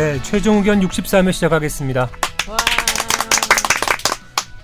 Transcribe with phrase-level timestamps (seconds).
[0.00, 2.08] 네, 최종 의견 63회 시작하겠습니다.
[2.48, 2.56] 와.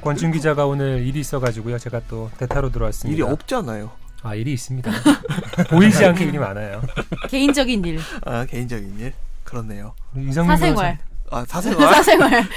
[0.00, 1.78] 권준 기자가 오늘 일이 있어가지고요.
[1.78, 3.14] 제가 또 대타로 들어왔습니다.
[3.14, 3.90] 일이 없잖아요.
[4.22, 4.90] 아, 일이 있습니다.
[5.68, 6.80] 보이지 않게 일이 많아요.
[7.28, 8.00] 개인적인 일.
[8.24, 9.12] 아 개인적인 일
[9.44, 9.92] 그렇네요.
[10.34, 10.98] 사생활.
[11.30, 12.48] 아 사생활 사생활.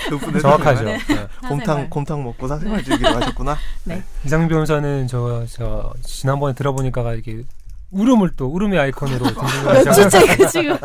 [0.41, 0.85] 정확하죠.
[0.85, 0.99] 사생활.
[1.09, 1.27] 네.
[1.49, 1.89] 곰탕.
[1.89, 3.57] 곰탕 먹고 사생활 즐기러 가셨구나.
[4.23, 7.43] 이상민 변호사는 저, 저 지난번에 들어보니까 이게
[7.91, 9.25] 울음을 또 울음의 아이콘으로
[9.93, 10.77] 진짜 이거 지금.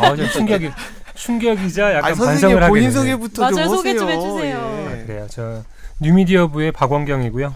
[0.00, 0.70] 아, 좀 충격이
[1.16, 2.90] 충격이자 약간 아 반성을 선생님 하게 본인.
[2.92, 3.54] 소개부터 맞아요.
[3.66, 4.08] 좀 소개 좀.
[4.08, 4.88] 해주세요.
[5.00, 5.04] 예.
[5.04, 5.26] 그래요.
[5.30, 5.62] 저
[6.00, 7.54] 뉴미디어부의 박원경이고요.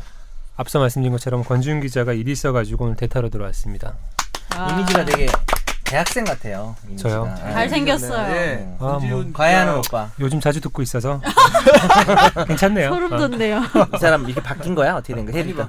[0.56, 3.94] 앞서 말씀드린 것처럼 권준 기자가 일이 있어가지고 오늘 대타로 들어왔습니다.
[4.50, 4.68] 아.
[4.72, 5.26] 이미지가 되게
[5.90, 6.76] 대학생 같아요.
[6.86, 7.08] 이미지가.
[7.10, 7.34] 저요?
[7.48, 7.52] 예.
[7.52, 8.36] 잘생겼어요.
[8.36, 8.68] 예.
[8.78, 9.78] 아, 뭐 과외하는.
[9.78, 10.08] 오빠.
[10.20, 11.20] 요즘 자주 듣고 있어서
[12.46, 12.90] 괜찮네요.
[12.90, 13.18] 소름 어.
[13.18, 13.60] 돋네요.
[13.94, 14.94] 이 사람 이렇게 바뀐 거야?
[14.94, 15.42] 어떻게 된 거야?
[15.42, 15.66] 뉴미디어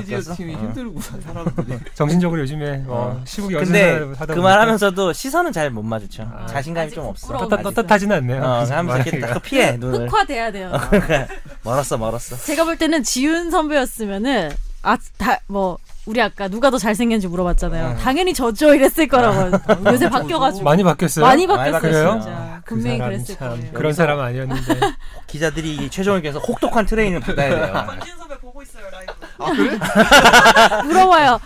[0.00, 0.34] 바뀌었어?
[0.34, 0.58] 팀이 어.
[0.58, 1.78] 힘들고 사람들이.
[1.94, 3.22] 정신적으로 요즘에 어, 어.
[3.24, 6.24] 시국 근데 여신을 하다 그 말 하면서 시선은 잘 못 마주쳐.
[6.24, 6.46] 아.
[6.46, 7.36] 자신감이 좀 없어.
[7.36, 8.42] 떳떳, 떳떳하지는 않네요.
[8.42, 10.08] 어, 하면서 이렇게 딱 피해 눈을.
[10.08, 10.72] 흑화돼야 돼요.
[11.62, 12.36] 멀었어, 멀었어.
[12.36, 14.50] 제가 볼 때는 지윤 선배였으면은
[14.82, 17.90] 아다뭐 우리 아까 누가 더 잘생겼는지 물어봤잖아요.
[17.90, 17.96] 음.
[17.98, 19.58] 당연히 저죠 이랬을 거라고.
[19.90, 21.24] 요새 바뀌어가지고 많이 바뀌었어요.
[21.24, 22.62] 많이 바뀌었어요.
[22.64, 23.72] 그 분명히 그랬을 참 거예요.
[23.72, 24.80] 그런 사람 아니었는데
[25.26, 27.84] 기자들이 이 최종 의견에서 혹독한 트레이닝을 받아야 돼요.
[27.86, 29.12] 권지윤 선배 보고 있어요 라이브.
[29.38, 30.82] 아 그래?
[30.86, 31.40] 물어봐요.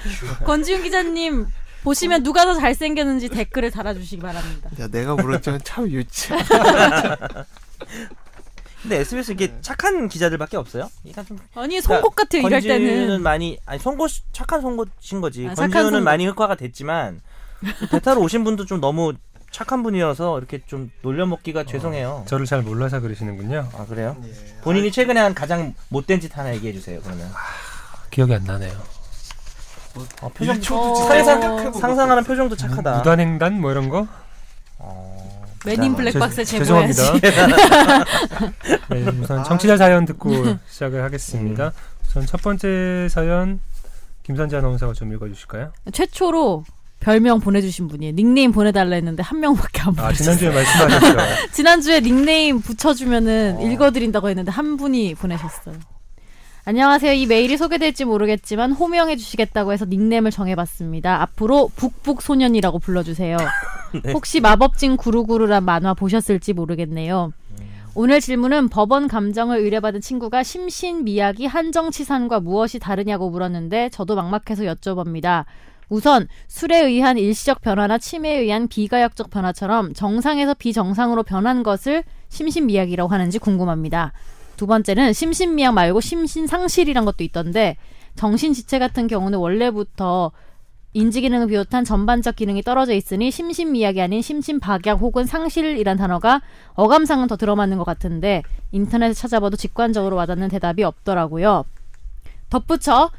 [0.44, 1.46] 권지윤 기자님
[1.82, 4.68] 보시면 누가 더 잘생겼는지 댓글을 달아주시기 바랍니다.
[4.78, 6.28] 야 내가 물었지만 참 유치.
[8.90, 10.90] 근데 SBS 이게 착한 기자들밖에 없어요.
[11.02, 13.22] 그러니까 좀 아니 송곳 같아요 일할 권지윤은 때는.
[13.22, 15.46] 많이 아니 송곳 착한 송곳인 거지.
[15.46, 16.02] 아, 착한 권지윤은 송곳.
[16.02, 17.20] 많이 흑화가 됐지만
[17.92, 19.12] 베타로 오신 분도 좀 너무
[19.52, 22.24] 착한 분이어서 이렇게 좀 놀려먹기가 죄송해요.
[22.26, 23.68] 저를 잘 몰라서 그러시는군요.
[23.76, 24.16] 아 그래요?
[24.24, 24.32] 예.
[24.62, 26.98] 본인이 최근에 한 가장 못된 짓 하나 얘기해 주세요.
[27.04, 27.30] 그러면
[28.10, 28.72] 기억이 안 나네요.
[30.22, 30.94] 어, 표정 일초도 어.
[30.94, 32.96] 진짜 상상 생각해보고 상상하는 표정도 착하다.
[32.98, 34.08] 무단횡단 뭐 이런 거?
[34.78, 35.29] 어,
[35.66, 36.94] 맨인 자, 블랙박스에 죄- 제보해야지.
[37.20, 38.04] 죄송합니다.
[38.90, 40.32] 네, 우선 청취자 사연 듣고
[40.68, 41.72] 시작을 하겠습니다.
[42.08, 43.60] 우선 첫 번째 사연
[44.22, 45.72] 김선재 아나운서가 좀 읽어주실까요?
[45.92, 46.64] 최초로
[47.00, 48.14] 별명 보내주신 분이에요.
[48.14, 50.36] 닉네임 보내달라 했는데 한 명밖에 안아 보내주셨어요.
[50.36, 51.18] 지난주에 말씀하셨죠.
[51.52, 53.62] 지난주에 닉네임 붙여주면은 어.
[53.66, 55.74] 읽어드린다고 했는데 한 분이 보내셨어요.
[56.70, 57.14] 안녕하세요.
[57.14, 61.20] 이 메일이 소개될지 모르겠지만 호명해 주시겠다고 해서 닉네임을 정해봤습니다.
[61.20, 63.38] 앞으로 북북 소년이라고 불러주세요.
[64.04, 64.12] 네.
[64.12, 67.32] 혹시 마법진 구루구루란 만화 보셨을지 모르겠네요.
[67.96, 75.46] 오늘 질문은 법원 감정을 의뢰받은 친구가 심신미약이 한정치산과 무엇이 다르냐고 물었는데 저도 막막해서 여쭤봅니다.
[75.88, 83.40] 우선 술에 의한 일시적 변화나 치매에 의한 비가역적 변화처럼 정상에서 비정상으로 변한 것을 심신미약이라고 하는지
[83.40, 84.12] 궁금합니다.
[84.60, 87.78] 두 번째는 심신미약 말고 심신상실이란 것도 있던데
[88.16, 90.32] 정신지체 같은 경우는 원래부터
[90.92, 96.42] 인지기능을 비롯한 전반적 기능이 떨어져 있으니 심신미약이 아닌 심신박약 혹은 상실이란 단어가
[96.74, 101.64] 어감상은 더 들어맞는 것 같은데 인터넷에 찾아봐도 직관적으로 와닿는 대답이 없더라고요.
[102.50, 103.10] 덧붙여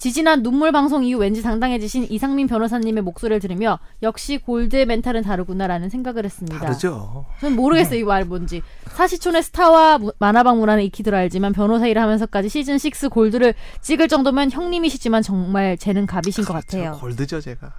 [0.00, 6.24] 지지난 눈물 방송 이후 왠지 당당해지신 이상민 변호사님의 목소리를 들으며 역시 골드의 멘탈은 다르구나라는 생각을
[6.24, 6.58] 했습니다.
[6.58, 7.26] 다르죠.
[7.40, 8.62] 저는 모르겠어요 이 말 뭔지.
[8.88, 13.52] 사시촌의 스타와 무- 만화방 문화는 익히 들어 알지만 변호사 일을 하면서까지 시즌 6 골드를
[13.82, 16.92] 찍을 정도면 형님이시지만 정말 재능 갑이신 것 같아요.
[16.94, 17.70] 저 골드죠 제가.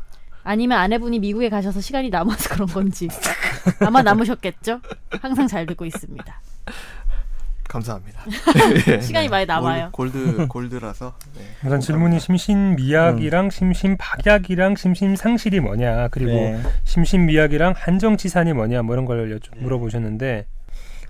[0.44, 3.08] 아니면 아내분이 미국에 가셔서 시간이 남아서 그런 건지.
[3.80, 4.80] 아마 남으셨겠죠?
[5.22, 6.42] 항상 잘 듣고 있습니다.
[7.72, 8.22] 감사합니다.
[9.02, 9.90] 시간이 많이 남아요.
[9.94, 11.14] 골- 골드 골드라서.
[11.38, 11.42] 네.
[11.66, 16.62] 우선 질문이 심신미약이랑 심신박약이랑 심신상실이 뭐냐 그리고 네.
[16.84, 20.46] 심신미약이랑 한정치산이 뭐냐 뭐 이런 걸 여쭤- 물어보셨는데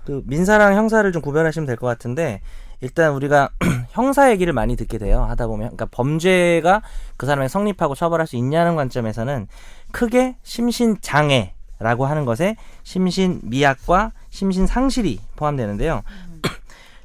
[0.04, 2.40] 그 민사랑 형사를 좀 구별하시면 될 것 같은데
[2.80, 3.50] 일단 우리가
[3.90, 5.24] 형사 얘기를 많이 듣게 돼요.
[5.24, 6.82] 하다 보면 그러니까 범죄가
[7.16, 9.46] 그 사람이 성립하고 처벌할 수 있냐는 관점에서는
[9.92, 16.02] 크게 심신 장애라고 하는 것에 심신 미약과 심신 상실이 포함되는데요.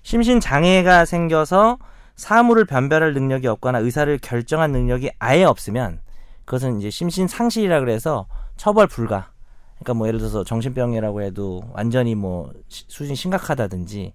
[0.07, 1.79] 심신 장애가 생겨서
[2.15, 5.99] 사물을 변별할 능력이 없거나 의사를 결정한 능력이 아예 없으면
[6.45, 8.25] 그것은 이제 심신 상실이라 그래서
[8.55, 9.31] 처벌 불가.
[9.79, 14.13] 그러니까 뭐 예를 들어서 정신병이라고 해도 완전히 뭐 시- 수준 심각하다든지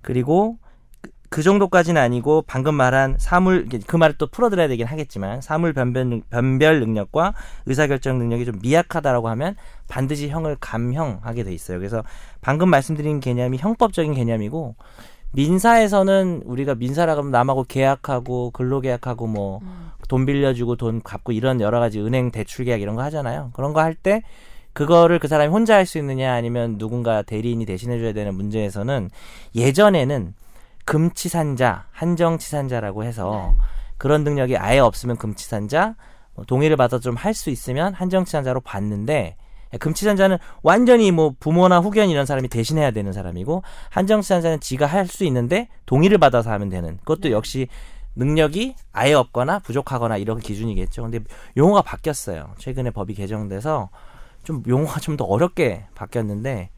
[0.00, 0.56] 그리고
[1.02, 6.08] 그- 그 정도까지는 아니고 방금 말한 사물 그 말을 또 풀어드려야 되긴 하겠지만 사물 변별,
[6.08, 7.34] 능- 변별 능력과
[7.66, 9.54] 의사결정 능력이 좀 미약하다라고 하면
[9.86, 11.76] 반드시 형을 감형하게 돼 있어요.
[11.78, 12.02] 그래서
[12.40, 14.76] 방금 말씀드린 개념이 형법적인 개념이고
[15.36, 19.60] 민사에서는 우리가 민사라고 하면 남하고 계약하고 근로계약하고 뭐
[20.08, 23.50] 돈 빌려주고 돈 갚고 이런 여러 가지 은행 대출 계약 이런 거 하잖아요.
[23.54, 24.22] 그런 거 할 때
[24.72, 29.10] 그거를 그 사람이 혼자 할 수 있느냐 아니면 누군가 대리인이 대신해 줘야 되는 문제에서는
[29.56, 30.34] 예전에는
[30.84, 33.54] 금치산자, 한정치산자라고 해서
[33.98, 35.96] 그런 능력이 아예 없으면 금치산자,
[36.34, 39.34] 뭐 동의를 받아 좀 할 수 있으면 한정치산자로 봤는데
[39.78, 45.68] 금치산자는 완전히 뭐 부모나 후견 이런 사람이 대신해야 되는 사람이고 한정치산자는 지가 할 수 있는데
[45.86, 47.68] 동의를 받아서 하면 되는 그것도 역시
[48.16, 51.02] 능력이 아예 없거나 부족하거나 이런 기준이겠죠.
[51.02, 51.20] 근데
[51.56, 52.54] 용어가 바뀌었어요.
[52.58, 53.90] 최근에 법이 개정돼서
[54.42, 56.70] 좀 용어가 좀 더 어렵게 바뀌었는데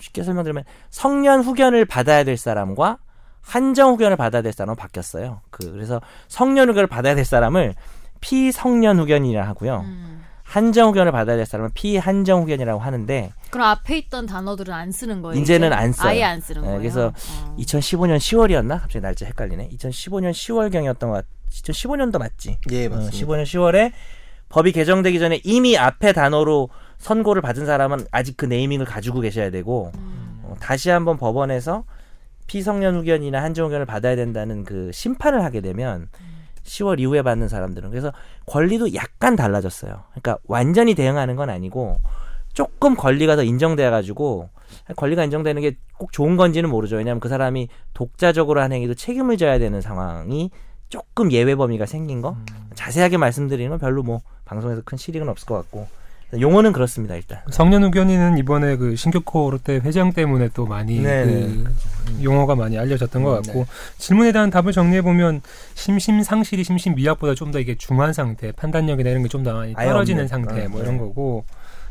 [0.00, 2.98] 쉽게 설명드리면 성년 후견을 받아야 될 사람과
[3.40, 5.40] 한정 후견을 받아야 될 사람은 바뀌었어요.
[5.50, 7.74] 그 그래서 성년 후견을 받아야 될 사람을
[8.20, 9.80] 피성년 후견이라 하고요.
[9.84, 10.24] 음.
[10.54, 15.42] 한정 후견을 받아야 될 사람은 피한정 후견이라고 하는데 그럼 앞에 있던 단어들은 안 쓰는 거예요?
[15.42, 15.74] 이제는 이제?
[15.74, 16.08] 안 써요.
[16.10, 16.80] 아예 안 쓰는 네, 거예요.
[16.80, 17.56] 그래서 어.
[17.58, 18.80] 2015년 10월이었나?
[18.80, 19.70] 갑자기 날짜 헷갈리네.
[19.70, 21.26] 2015년 10월경이었던 것 같.
[21.50, 22.58] 2015년도 맞지?
[22.70, 23.18] 예, 어, 맞습니다.
[23.18, 23.90] 15년 10월에
[24.48, 26.68] 법이 개정되기 전에 이미 앞에 단어로
[26.98, 30.40] 선고를 받은 사람은 아직 그 네이밍을 가지고 계셔야 되고 음.
[30.44, 31.82] 어, 다시 한번 법원에서
[32.46, 36.08] 피성년 후견이나 한정 후견을 받아야 된다는 그 심판을 하게 되면
[36.64, 38.12] 10월 이후에 받는 사람들은 그래서
[38.46, 40.02] 권리도 약간 달라졌어요.
[40.10, 41.98] 그러니까 완전히 대응하는 건 아니고
[42.52, 44.48] 조금 권리가 더 인정돼 가지고
[44.96, 46.96] 권리가 인정되는 게 꼭 좋은 건지는 모르죠.
[46.96, 50.50] 왜냐하면 그 사람이 독자적으로 한 행위도 책임을 져야 되는 상황이
[50.88, 52.36] 조금 예외 범위가 생긴 거
[52.74, 55.86] 자세하게 말씀드리는 건 별로 뭐 방송에서 큰 실익은 없을 것 같고
[56.40, 57.40] 용어는 그렇습니다 일단.
[57.50, 61.24] 성년 후견인은 이번에 그 신규코 롯데 회장 때문에 또 많이 네네.
[61.24, 61.74] 그
[62.22, 63.66] 용어가 많이 알려졌던 것 음, 같고
[63.98, 65.40] 질문에 대한 답을 정리해 보면
[65.74, 69.74] 심심 상실이 심심 미약보다 좀 더 이게 중한 상태, 판단력이나 이런 게 좀 더 많이
[69.74, 70.26] 떨어지는.
[70.28, 70.84] 상태 어, 뭐 네.
[70.86, 71.44] 이런 거고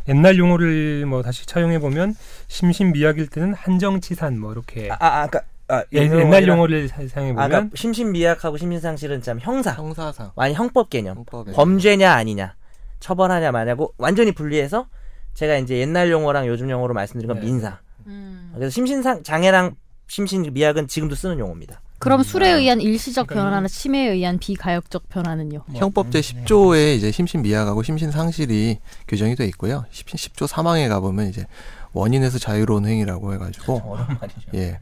[0.09, 2.15] 옛날 용어를 뭐 다시 차용해 보면
[2.47, 7.07] 심심 미약일 때는 한정치산 뭐 이렇게 아, 아 아까 아, 예, 옛날 옛날 용어를 사-
[7.07, 12.53] 사용해 아, 보면 그러니까 심신미약하고 심신상실은 참 형사, 형사상 아니 형법 개념, 형법에 범죄냐 아니냐,
[13.03, 14.87] 처벌하냐 마냐고 완전히 분리해서
[15.33, 17.45] 제가 이제 옛날 용어랑 요즘 용어로 말씀드린 건 네.
[17.45, 17.79] 민사.
[18.07, 18.51] 음.
[18.55, 19.75] 그래서 심신상 장애랑
[20.07, 21.81] 심신 미약은 지금도 쓰는 용어입니다.
[21.99, 25.63] 그럼 술에 의한 일시적 그러니까 변화나 치매에 의한 비가역적 변화는요?
[25.73, 29.85] 형법제 10조에 이제 심신 미약하고 심신 상실이 규정이 돼 있고요.
[29.89, 31.45] 10, 10조 3항에 가보면 이제
[31.93, 33.97] 원인에서 자유로운 행위라고 해가지고.
[34.55, 34.79] 예,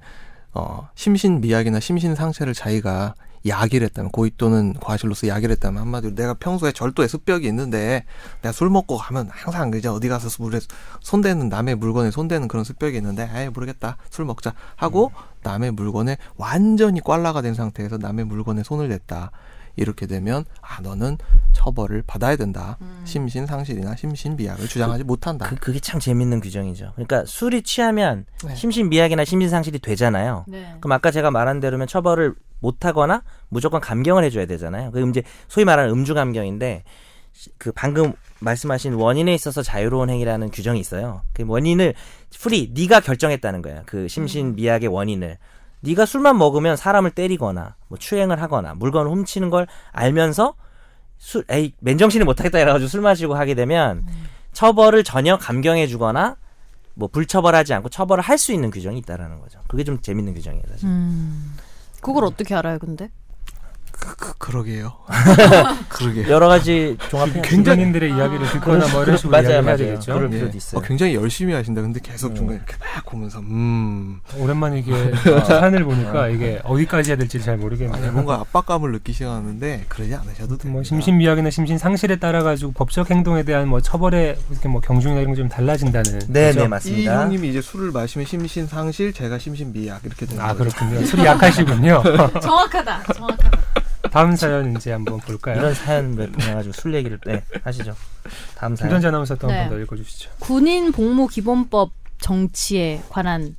[0.54, 3.16] 어, 심신 미약이나 심신 상실을 자기가
[3.46, 8.06] 야기를 했다면 고의 또는 과실로서 야기를 했다면 한마디로 내가 평소에 절도의 습벽이 있는데
[8.42, 10.60] 내가 술 먹고 가면 항상 이제 어디 가서 물에
[11.00, 15.12] 손대는 남의 물건에 손대는 그런 습벽이 있는데 아예 모르겠다 술 먹자 하고
[15.44, 19.32] 남의 물건에 완전히 꽐라가 된 상태에서 남의 물건에 손을 댔다
[19.76, 21.18] 이렇게 되면 아 너는
[21.54, 26.92] 처벌을 받아야 된다 심신 상실이나 심신 미약을 주장하지 못한다 그, 그게 참 재밌는 규정이죠.
[26.96, 28.56] 그러니까 술이 취하면 네.
[28.56, 30.46] 심신 미약이나 심신 상실이 되잖아요.
[30.48, 30.76] 네.
[30.82, 34.92] 그럼 아까 제가 말한 대로면 처벌을 못하거나 무조건 감경을 해줘야 되잖아요.
[34.92, 36.84] 그 이제 소위 말하는 음주 감경인데
[37.34, 41.22] 시- 그 방금 말씀하신 원인에 있어서 자유로운 행위라는 규정이 있어요.
[41.34, 41.94] 그 원인을
[42.40, 43.84] 풀이 네가 결정했다는 거야.
[43.86, 45.38] 그 심신 미약의 원인을
[45.82, 50.54] 네가 술만 먹으면 사람을 때리거나 뭐 추행을 하거나 물건을 훔치는 걸 알면서
[51.18, 54.06] 술 에이 맨정신을 못하겠다 이래가지고 술 마시고 하게 되면
[54.54, 56.36] 처벌을 전혀 감경해주거나
[56.94, 59.60] 뭐 불처벌하지 않고 처벌을 할 수 있는 규정이 있다라는 거죠.
[59.68, 60.88] 그게 좀 재밌는 규정이에요, 사실.
[60.88, 61.56] 음.
[62.02, 63.10] 그걸 어떻게 알아요, 근데?
[64.02, 64.94] 그, 그, 그러게요
[65.90, 69.78] 그러게 여러 가지 종합 굉장인들의 이야기를 듣거나 뭐 이런 식으로 맞아요, 이야기를 해야 맞아요.
[69.78, 70.14] 되겠죠.
[70.14, 70.38] 그럴 예.
[70.38, 70.80] 필요도 있어요.
[70.80, 71.82] 어, 굉장히 열심히 하신다.
[71.84, 72.36] 근데 계속 음.
[72.36, 74.94] 중간에 이렇게 막 보면서 음 오랜만에 이게
[75.46, 78.12] 사안을 보니까 이게 어디까지 해야 될지 잘 아니, 모르겠네요.
[78.14, 80.70] 뭔가 압박감을 느끼시는데 그러지 않으셔도 됩니다.
[80.70, 85.20] 뭐 심신 미약이나 심신 상실에 따라 가지고 법적 행동에 대한 뭐 처벌의 이렇게 뭐 경중이나
[85.22, 86.60] 이런 게 좀 달라진다는 네, 거죠?
[86.60, 87.22] 네, 이 맞습니다.
[87.24, 90.70] 형님이 이제 술을 마시면 심신 상실, 제가 심신 미약 이렇게 되는 아 거죠.
[90.70, 91.04] 그렇군요.
[91.06, 92.04] 술이 약하시군요.
[92.42, 93.04] 정확하다.
[93.14, 93.62] 정확하다.
[94.12, 95.58] 다음 사연 이제 한번 볼까요?
[95.58, 97.96] 이런 사연을 통해가지고 술 얘기를 네 하시죠.
[98.56, 98.90] 다음 사연.
[98.90, 99.60] 김전자 아나운서 또 네.
[99.62, 100.32] 한번 더 읽어주시죠.
[100.40, 103.56] 군인 복무 기본법 정치에 관한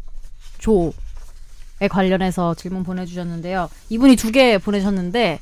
[0.58, 3.68] 조에 관련해서 질문 보내주셨는데요.
[3.88, 5.40] 이분이 두 개 보내셨는데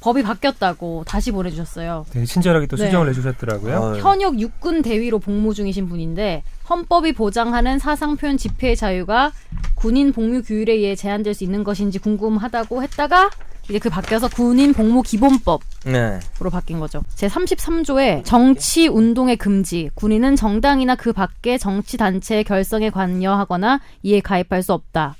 [0.00, 2.06] 법이 바뀌었다고 다시 보내주셨어요.
[2.10, 2.86] 되게 친절하게 또 네.
[2.86, 3.76] 수정을 해주셨더라고요.
[3.76, 9.32] 어, 현역 육군 대위로 복무 중이신 분인데 헌법이 보장하는 사상 표현 집회의 자유가
[9.74, 13.30] 군인 복무 규율에 의해 제한될 수 있는 것인지 궁금하다고 했다가
[13.68, 16.20] 이제 그 바뀌어서 군인 복무 기본법 네.
[16.40, 17.02] 으로 바뀐 거죠.
[17.14, 19.90] 제 33조에 정치 운동의 금지.
[19.94, 25.16] 군인은 정당이나 그 밖의 정치 단체의 결성에 관여하거나 이에 가입할 수 없다.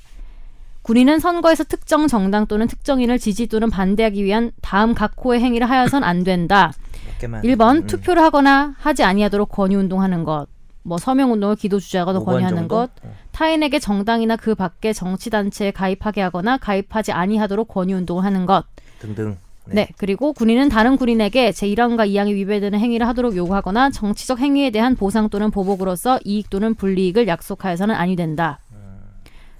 [0.83, 6.05] 군인은 선거에서 특정 정당 또는 특정인을 지지 또는 반대하기 위한 다음 각 호의 행위를 하여선
[6.05, 6.71] 안 된다.
[7.05, 7.41] 몇 개만.
[7.41, 7.87] 1번 음.
[7.87, 10.47] 투표를 하거나 하지 아니하도록 권유 운동하는 것.
[10.83, 12.75] 뭐 서명 운동을 기도 주자가도 오번 권유하는 정도?
[12.75, 12.91] 것.
[13.37, 13.39] 어.
[13.39, 18.65] 타인에게 정당이나 그 밖의 정치 단체에 가입하게 하거나 가입하지 아니하도록 권유 운동을 하는 것.
[18.99, 19.37] 등등.
[19.67, 19.89] 네.
[19.97, 25.51] 그리고 군인은 다른 군인에게 제1항과 2항에 위배되는 행위를 하도록 요구하거나 정치적 행위에 대한 보상 또는
[25.51, 28.59] 보복으로서 이익 또는 불이익을 약속하여서는 아니 된다.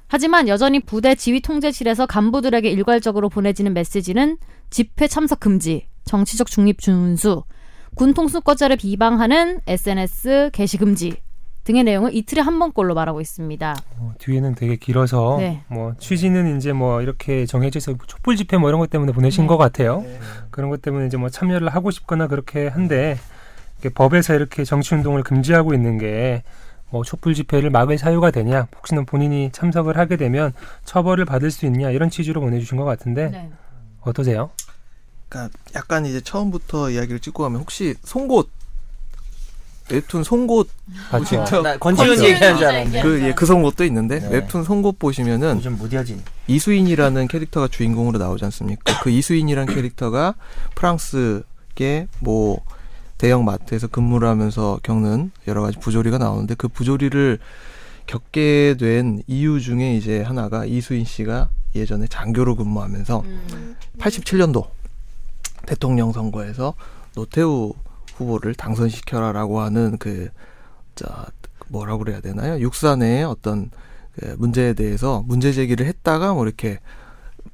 [0.08, 4.38] 하지만 여전히 부대 지휘 통제실에서 간부들에게 일괄적으로 보내지는 메시지는
[4.70, 7.44] 집회 참석 금지, 정치적 중립 준수,
[7.94, 11.18] 군 통수권자를 비방하는 SNS 게시 금지
[11.68, 13.76] 등의 내용을 이틀에 한 번꼴로 말하고 있습니다.
[14.00, 15.64] 어, 뒤에는 되게 길어서 네.
[15.68, 19.48] 뭐 취지는 이제 뭐 이렇게 정해져 있어 촛불 집회 뭐 이런 것 때문에 보내신 네.
[19.48, 20.06] 것 같아요.
[20.50, 23.18] 그런 것 때문에 이제 뭐 참여를 하고 싶거나 그렇게 한데
[23.80, 26.44] 이렇게 법에서 이렇게 정치 운동을 금지하고 있는 게
[26.90, 30.54] 뭐 촛불 집회를 막을 사유가 되냐, 혹시나 본인이 참석을 하게 되면
[30.86, 33.52] 처벌을 받을 수 있냐 이런 취지로 보내주신 것 같은데 네.
[34.02, 34.52] 어떠세요?
[35.28, 38.50] 그러니까 약간 이제 처음부터 이야기를 찍고 가면 혹시 송곳
[39.92, 40.70] 웹툰 송곳?
[41.26, 43.02] 진짜 나 권지훈 권지훈 얘기하는 줄 알았는데.
[43.02, 44.28] 그, 예, 그 송곳도 있는데 네.
[44.30, 46.22] 웹툰 송곳 보시면은 요즘 무뎌진.
[46.48, 49.00] 이수인이라는 캐릭터가 주인공으로 나오지 않습니까?
[49.02, 50.36] 그 이수인이라는 캐릭터가
[50.76, 52.62] 프랑스계 뭐
[53.18, 57.40] 대형 마트에서 근무를 하면서 겪는 여러 가지 부조리가 나오는데 그 부조리를
[58.06, 63.76] 겪게 된 이유 중에 이제 하나가 이수인 씨가 예전에 장교로 근무하면서 음.
[64.00, 64.68] 87년도
[65.66, 66.74] 대통령 선거에서
[67.16, 67.74] 노태우
[68.18, 70.30] 후보를 당선시켜라라고 하는 그,
[70.96, 71.28] 자,
[71.68, 72.60] 뭐라고 그래야 되나요?
[72.60, 73.70] 육사내의 어떤
[74.14, 76.80] 그 문제에 대해서 문제 제기를 했다가 뭐 이렇게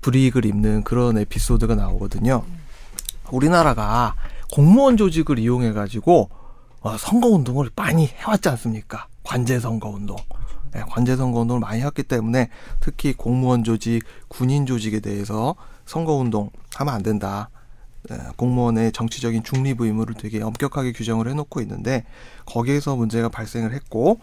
[0.02, 2.44] 불이익을 입는 그런 에피소드가 나오거든요.
[3.32, 4.16] 우리나라가
[4.52, 6.30] 공무원 조직을 이용해 가지고
[6.82, 9.08] 어, 선거 운동을 많이 해왔지 않습니까?
[9.24, 10.18] 관제 선거 운동.
[10.74, 15.56] 네, 관제 선거 운동을 많이 했기 때문에 특히 공무원 조직, 군인 조직에 대해서
[15.86, 17.50] 선거 운동 하면 안 된다.
[18.12, 22.06] 에, 공무원의 정치적인 중립 의무를 되게 엄격하게 규정을 해놓고 있는데
[22.46, 24.20] 거기에서 문제가 발생을 했고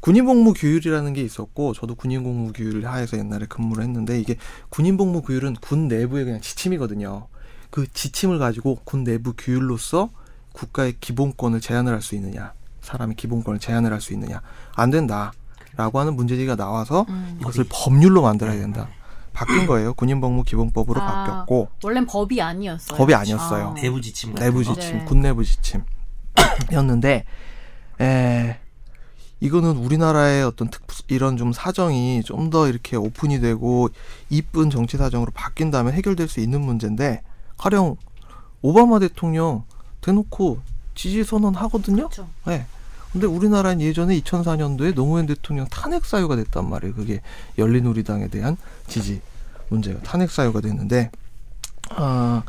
[0.00, 4.36] 군인복무 규율이라는 게 있었고 저도 군인복무 규율 하에서 옛날에 근무를 했는데 이게
[4.68, 7.26] 군인복무 규율은 군 내부의 그냥 지침이거든요.
[7.70, 10.10] 그 지침을 가지고 군 내부 규율로서
[10.52, 14.40] 국가의 기본권을 제한을 할 수 있느냐 사람의 기본권을 제한을 할 수 있느냐
[14.74, 17.38] 안 된다라고 하는 문제제기가 나와서 음.
[17.40, 18.88] 이것을 법률로 만들어야 된다.
[19.36, 19.92] 바뀐 거예요.
[19.92, 21.06] 군인 복무 기본법으로 아.
[21.06, 22.96] 바뀌었고 원래는 법이 아니었어요.
[22.96, 23.68] 법이 아니었어요.
[23.68, 23.74] 아.
[23.74, 24.34] 내부 지침.
[24.34, 24.74] 내부 거.
[24.74, 25.04] 지침, 네.
[25.04, 27.24] 군 내부 지침이었는데,
[28.00, 28.58] 에,
[29.40, 33.88] 이거는 우리나라의 어떤 특 이런 좀 사정이 좀 더 이렇게 오픈이 되고
[34.30, 37.22] 이쁜 정치 사정으로 바뀐다면 해결될 수 있는 문제인데,
[37.58, 37.96] 가령
[38.62, 39.64] 오바마 대통령
[40.00, 40.60] 대놓고
[40.94, 42.08] 지지 선언 하거든요.
[42.08, 42.26] 그렇죠.
[42.46, 42.64] 네.
[43.16, 46.94] 근데 우리나라는 예전에 2004년도에 노무현 대통령 탄핵 사유가 됐단 말이에요.
[46.94, 47.22] 그게
[47.56, 48.58] 열린우리당에 대한
[48.88, 49.22] 지지
[49.70, 51.10] 문제가 탄핵 사유가 됐는데
[51.92, 52.42] 아,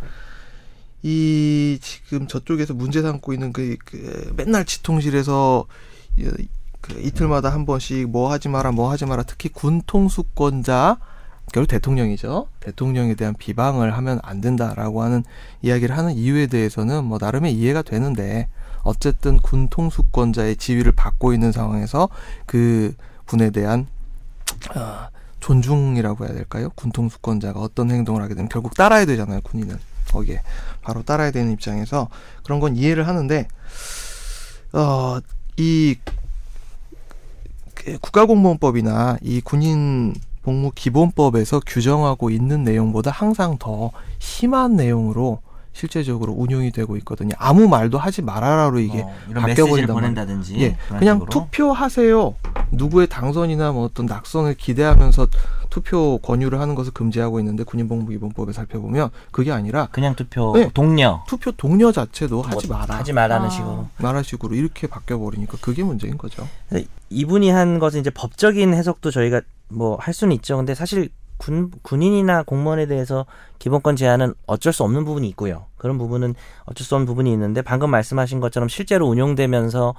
[1.03, 5.65] 이 지금 저쪽에서 문제 삼고 있는 그, 그 맨날 지통실에서
[6.17, 6.47] 이-
[6.81, 10.97] 그 이틀마다 한 번씩 뭐 하지 마라 뭐 하지 마라 특히 군 통수권자
[11.53, 12.49] 결국 대통령이죠.
[12.59, 15.23] 대통령에 대한 비방을 하면 안 된다라고 하는
[15.61, 18.49] 이야기를 하는 이유에 대해서는 뭐 나름의 이해가 되는데
[18.87, 22.07] 어쨌든 군 통수권자의 지위를 받고 있는 상황에서
[22.45, 23.87] 그 분에 대한
[24.73, 25.09] 아,
[25.41, 26.69] 존중이라고 해야 될까요?
[26.75, 29.41] 군 통수권자가 어떤 행동을 하게 되면 결국 따라야 되잖아요.
[29.41, 29.77] 군인은
[30.09, 30.41] 거기에
[30.81, 32.07] 바로 따라야 되는 입장에서
[32.43, 33.47] 그런 건 이해를 하는데
[34.71, 35.95] 어이
[37.73, 40.13] 그 국가공무원법이나 이 군인
[40.43, 45.41] 복무 기본법에서 규정하고 있는 내용보다 항상 더 심한 내용으로
[45.81, 47.29] 실제적으로 운용이 되고 있거든요.
[47.37, 49.85] 아무 말도 하지 말아라로 이게 어, 말이에요.
[49.87, 50.59] 보낸다든지.
[50.59, 51.29] 예, 그냥 식으로.
[51.29, 52.35] 투표하세요.
[52.71, 55.27] 누구의 당선이나 뭐 어떤 낙선을 기대하면서
[55.69, 60.71] 투표 권유를 하는 것을 금지하고 있는데 군인복무기본법에 살펴보면 그게 아니라 그냥 투표 네.
[60.73, 62.95] 동료 투표 동료 자체도 하지 뭐, 마라.
[62.95, 63.49] 하지 말라는 아.
[63.51, 63.87] 식으로.
[63.99, 66.47] 말할 식으로 이렇게 바뀌어 버리니까 그게 문제인 거죠.
[67.11, 70.57] 이분이 한 것은 이제 법적인 해석도 저희가 뭐 할 수는 있죠.
[70.57, 73.25] 근데 사실 군 군인이나 공무원에 대해서
[73.59, 75.65] 기본권 제한은 어쩔 수 없는 부분이 있고요.
[75.77, 79.93] 그런 부분은 어쩔 수 없는 부분이 있는데 방금 말씀하신 것처럼 실제로 운용되면서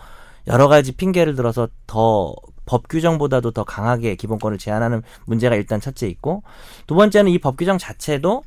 [0.49, 2.35] 여러 가지 핑계를 들어서 더
[2.69, 6.43] 법 규정보다도 더 강하게 기본권을 제한하는 문제가 일단 첫째 있고
[6.87, 8.43] 두 번째는 이 법 규정 자체도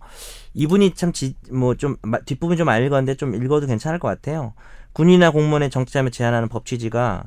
[0.54, 1.12] 이분이 참
[1.52, 1.96] 뭐 좀
[2.28, 4.54] 뒷부분 좀 읽었는데 좀 읽어도 괜찮을 것 같아요.
[4.94, 7.24] 군이나 공무원의 정치자면 제한하는 법 취지가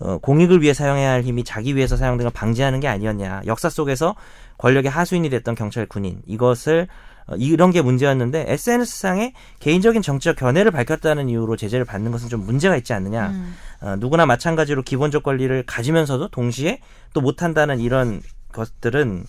[0.00, 3.42] 어, 공익을 위해 사용해야 할 힘이 자기 위해서 사용되는 걸 방지하는 게 아니었냐.
[3.44, 4.14] 역사 속에서
[4.58, 6.88] 권력의 하수인이 됐던 경찰 군인 이것을
[7.26, 12.76] 어, 이런 게 문제였는데 SNS상에 개인적인 정치적 견해를 밝혔다는 이유로 제재를 받는 것은 좀 문제가
[12.76, 13.28] 있지 않느냐.
[13.28, 13.54] 음.
[13.80, 16.80] 어, 누구나 마찬가지로 기본적 권리를 가지면서도 동시에
[17.14, 18.20] 또 못한다는 이런
[18.52, 19.24] 것들은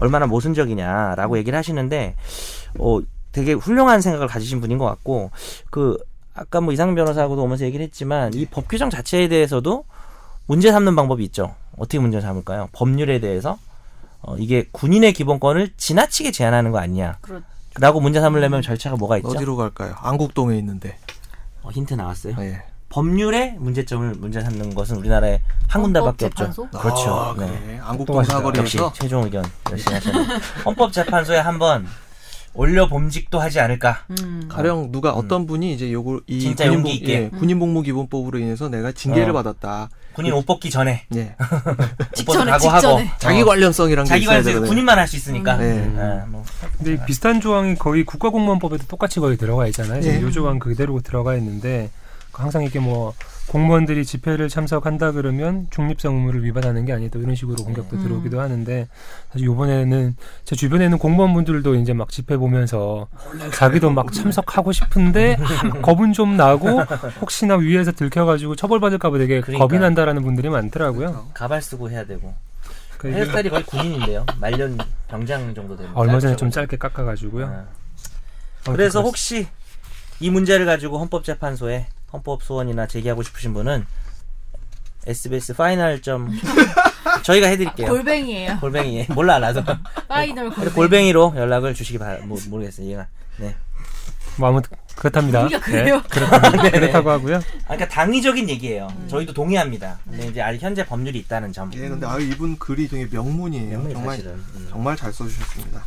[0.00, 2.16] 얼마나 모순적이냐라고 얘기를 하시는데
[2.78, 3.00] 어,
[3.32, 5.30] 되게 훌륭한 생각을 가지신 분인 것 같고
[5.70, 5.96] 그
[6.34, 9.84] 아까 뭐 이상 변호사하고도 오면서 얘기를 했지만 이 법 규정 자체에 대해서도
[10.46, 11.54] 문제 삼는 방법이 있죠.
[11.76, 12.68] 어떻게 문제 삼을까요?
[12.72, 13.58] 법률에 대해서
[14.22, 17.18] 어, 이게 군인의 기본권을 지나치게 제한하는 거 아니냐.
[17.20, 17.40] 그렇-
[17.80, 19.28] 라고 문제 삼으려면 절차가 뭐가 있죠?
[19.28, 19.94] 어디로 갈까요?
[19.98, 20.98] 안국동에 있는데.
[21.62, 22.34] 어, 힌트 나왔어요.
[22.40, 22.62] 예.
[22.88, 26.68] 법률에 문제점을 문제 삼는 것은 우리나라에 한 군데밖에 없죠.
[26.70, 27.14] 그렇죠.
[27.14, 27.46] 아, 네.
[27.46, 27.78] 그래.
[27.82, 28.58] 안국동 똑똑하시다.
[28.58, 30.26] 역시 사거리에서 최종 의견 열심히 하셨네.
[30.64, 31.86] 헌법재판소에 한번
[32.54, 33.98] 올려 봄직도 하지 않을까.
[34.22, 34.48] 음.
[34.48, 37.12] 가령 누가 어떤 분이 이제 요걸 이 진짜 군인 용기 복- 있게.
[37.14, 39.32] 예, 군인 복무 기본법으로 인해서 내가 징계를 어.
[39.34, 39.90] 받았다.
[40.18, 41.36] 군인 옷 벗기 전에 예.
[42.12, 43.12] 직전에, 옷 벗고 하고 직전에.
[43.18, 43.44] 자기 어.
[43.44, 44.68] 관련성이란 게 자기 있어야 관해서 되거든요.
[44.68, 45.56] 군인만 할 수 있으니까.
[45.56, 45.76] 네.
[45.96, 46.44] 예, 뭐.
[46.76, 50.02] 근데 이 비슷한 조항이 거의 국가공무원법에도 똑같이 거의 들어가 있잖아요.
[50.02, 50.20] 예.
[50.20, 51.90] 요 조항 그대로 들어가 있는데
[52.32, 53.14] 항상 이게 뭐
[53.48, 58.02] 공무원들이 집회를 참석한다 그러면 중립성 의무를 위반하는 게 아니다 이런 식으로 공격도 음.
[58.02, 58.88] 들어오기도 하는데
[59.32, 63.08] 사실 요번에는 제 주변에는 공무원분들도 이제 막 집회 보면서
[63.54, 66.80] 자기도 막 참석하고 싶은데 아, 겁은 좀 나고
[67.20, 69.66] 혹시나 위에서 들켜가지고 처벌받을까 봐 되게 그러니까.
[69.66, 71.28] 겁이 난다라는 분들이 많더라고요.
[71.34, 72.34] 가발 쓰고 해야 되고.
[72.98, 74.26] 그러니까 헤어스타일이 거의 군인인데요.
[74.40, 74.76] 말년
[75.08, 75.90] 병장 정도 되는.
[75.94, 76.50] 얼마 전에 좀.
[76.50, 77.44] 짧게 깎아가지고요.
[77.44, 77.48] 예.
[77.48, 77.68] 아무튼
[78.64, 79.00] 그래서 그렇습니다.
[79.02, 79.46] 혹시
[80.20, 83.86] 이 문제를 가지고 헌법재판소에 헌법 소원이나 제기하고 싶으신 분은
[85.06, 86.28] SBS final 점
[87.22, 87.88] 저희가 해드릴게요.
[87.88, 88.58] 골뱅이에요.
[88.60, 89.62] 골뱅이 몰라 나도
[90.08, 90.74] final 골뱅이.
[90.74, 92.86] 골뱅이로 연락을 주시기 바 모, 모르겠어요.
[92.90, 93.06] 얘가
[93.38, 93.54] 네.
[94.36, 95.42] 뭐 아무튼 그렇답니다.
[95.44, 96.02] 우리가 그래요?
[96.02, 97.36] 네, 그렇다고, 그렇다고 하고요.
[97.36, 98.88] 아, 그러니까 당위적인 얘기예요.
[98.90, 99.08] 음.
[99.08, 99.98] 저희도 동의합니다.
[100.04, 101.70] 근데 이제 아직 현재 법률이 있다는 점.
[101.74, 103.70] 예, 근데 아 이분 글이 되게 명문이에요.
[103.70, 104.32] 명문이 정말 사실은.
[104.34, 104.66] 음.
[104.70, 105.84] 정말 잘 써주셨습니다.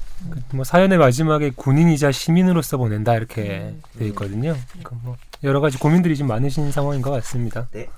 [0.53, 4.55] 뭐 사연의 마지막에 군인이자 시민으로서 보낸다 이렇게 돼 있거든요.
[4.69, 7.67] 그러니까 뭐 여러 가지 고민들이 좀 많으신 상황인 것 같습니다.
[7.71, 7.89] 네.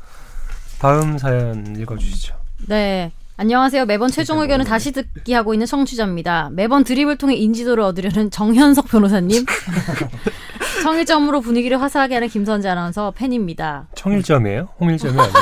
[0.79, 2.35] 다음 사연 읽어주시죠.
[2.67, 3.11] 네.
[3.35, 3.85] 안녕하세요.
[3.85, 6.49] 매번 최종 의견을 다시 듣기 하고 있는 청취자입니다.
[6.51, 9.45] 매번 드립을 통해 인지도를 얻으려는 정현석 변호사님.
[10.83, 13.87] 청일점으로 분위기를 화사하게 하는 김선재 아나운서 팬입니다.
[13.95, 14.67] 청일점이에요?
[14.81, 15.39] 홍일점이 아니고?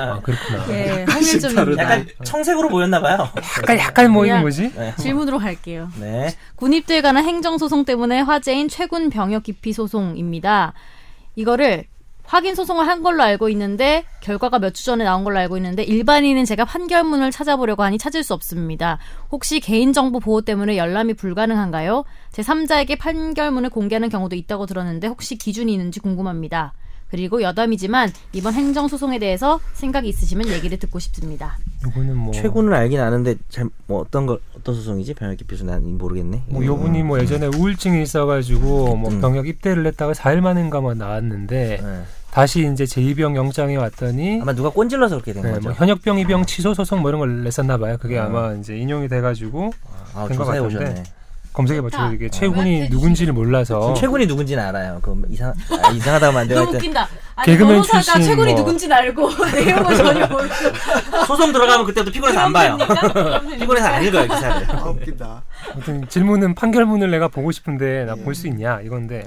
[0.00, 0.64] 아, 그렇구나.
[0.70, 1.82] 예, 홍일점입니다.
[1.82, 3.28] 약간 청색으로 보였나 봐요.
[3.62, 4.72] 약간 약간 뭐 그냥- 뭐지?
[4.74, 4.94] 네.
[4.96, 5.90] 질문으로 갈게요.
[6.00, 6.34] 네.
[6.56, 10.72] 군입대에 관한 행정 소송 때문에 화제인 최군 병역 기피 소송입니다.
[11.36, 11.84] 이거를
[12.28, 16.44] 확인 소송을 한 걸로 알고 있는데 결과가 몇 주 전에 나온 걸로 알고 있는데 일반인은
[16.44, 18.98] 제가 판결문을 찾아보려고 하니 찾을 수 없습니다.
[19.32, 22.04] 혹시 개인정보 보호 때문에 열람이 불가능한가요?
[22.30, 26.74] 제 3자에게 판결문을 공개하는 경우도 있다고 들었는데 혹시 기준이 있는지 궁금합니다.
[27.10, 31.56] 그리고 여담이지만 이번 행정 소송에 대해서 생각이 있으시면 얘기를 듣고 싶습니다.
[31.86, 35.14] 요거는 뭐 최군을 알긴 아는데 잘 뭐 어떤 거 어떤 소송이지?
[35.14, 36.42] 병역 기피소 난 모르겠네.
[36.48, 39.22] 뭐 요분이 뭐 예전에 우울증이 있어가지고 뭐 음.
[39.22, 42.02] 병역 입대를 했다가 4일 만인가 뭐 나왔는데 네.
[42.30, 45.68] 다시 이제 제2병 영장이 왔더니 아마 누가 꼰질러서 그렇게 된 네, 거죠.
[45.70, 47.96] 뭐 현역병 입영 취소 소송 뭐 이런 걸 냈었나 봐요.
[47.98, 48.26] 그게 음.
[48.26, 49.72] 아마 이제 인용이 돼가지고
[50.14, 50.66] 아, 된것 같은데.
[50.76, 51.02] 오셨네.
[51.54, 52.08] 검색해봐 좋다.
[52.10, 55.00] 주 이게 어, 최군이 왜 누군지를 몰라서 최군이 누군지는 알아요.
[55.02, 57.08] 그 이상 아, 이상하다고 만들어 너무 웃긴다.
[57.34, 59.28] 아니, 개그맨 출신 최군이 뭐- 누군지는 알고
[59.66, 60.54] 내용을 전혀 모르고
[61.26, 62.78] 소송 들어가면 그때부터 피곤해서 안 봐요.
[63.58, 64.70] 피곤해서 안 읽어요 기사를.
[64.70, 65.42] 아, 웃긴다.
[65.72, 69.24] 아무튼 질문은 판결문을 내가 보고 싶은데 나 볼수 있냐 이건데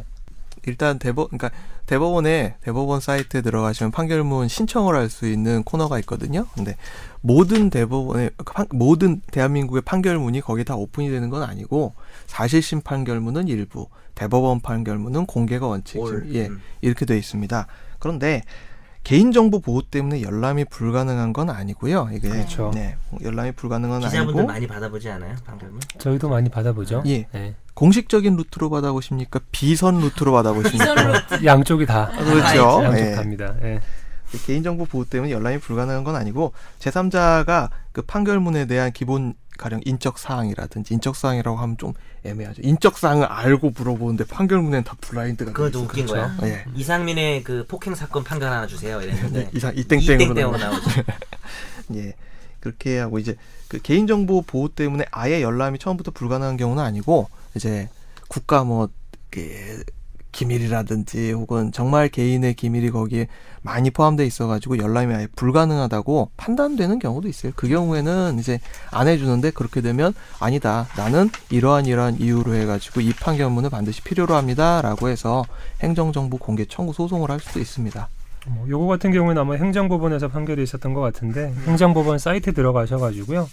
[0.67, 1.50] 일단 대법 그러니까
[1.88, 6.45] 대법원에 대법원 사이트에 들어가시면 판결문 신청을 할 수 있는 코너가 있거든요.
[6.54, 6.76] 근데
[7.21, 11.93] 모든 대법원의 판- 모든 대한민국의 판결문이 거기 다 오픈이 되는 건 아니고
[12.28, 16.34] 사실심 판결문은 일부, 대법원 판결문은 공개가 원칙 올.
[16.34, 16.62] 예 음.
[16.82, 17.67] 이렇게 돼 있습니다.
[18.00, 18.43] 그런데
[19.03, 22.09] 개인정보 보호 때문에 열람이 불가능한 건 아니고요.
[22.13, 22.71] 이게 그렇죠.
[22.73, 25.79] 네, 열람이 불가능한 건 기자분들 아니고 많이 받아보지 않아요 판결문?
[25.97, 27.03] 저희도 많이 받아보죠.
[27.07, 27.27] 예.
[27.31, 27.55] 네.
[27.73, 29.39] 공식적인 루트로 받아보십니까?
[29.51, 31.43] 비선 루트로 받아보십니까?
[31.43, 32.83] 양쪽이 다 그렇죠.
[32.83, 33.15] 양쪽 예.
[33.15, 33.55] 답니다.
[33.63, 33.79] 예.
[34.38, 40.94] 개인정보 보호 때문에 열람이 불가능한 건 아니고 제3자가 그 판결문에 대한 기본 가령 인적 사항이라든지
[40.94, 42.62] 인적 사항이라고 하면 좀 애매하죠.
[42.63, 45.84] 인적 사항을 알고 물어보는데 판결문에는 다 블라인드가 돼 그것도 있어요.
[45.84, 46.38] 웃긴 그렇죠.
[46.38, 46.50] 거야.
[46.50, 46.65] 예.
[46.76, 49.00] 이상민의 그 폭행 사건 판결 하나 주세요.
[49.02, 50.65] 이랬는데 이상 이땡땡으로 나오죠.
[50.65, 50.89] 나오죠.
[51.96, 52.15] 예.
[52.60, 53.36] 그렇게 하고 이제
[53.67, 57.89] 그 개인정보 보호 때문에 아예 열람이 처음부터 불가능한 경우는 아니고 이제
[58.28, 59.84] 국가 뭐그
[60.32, 63.28] 기밀이라든지 혹은 정말 개인의 기밀이 거기에
[63.62, 67.52] 많이 포함돼 있어가지고 열람이 아예 불가능하다고 판단되는 경우도 있어요.
[67.56, 68.60] 그 경우에는 이제
[68.91, 70.88] 안 해주는데 그렇게 되면 아니다.
[70.98, 75.44] 나는 이러한 이러한 이유로 해가지고 이 판결문을 반드시 필요로 합니다라고 해서
[75.82, 78.08] 행정정보 공개 청구 소송을 할 수도 있습니다.
[78.48, 83.48] 뭐 요거 같은 경우에는 아마 행정법원에서 판결이 있었던 것 같은데 행정법원 사이트 들어가셔가지고요.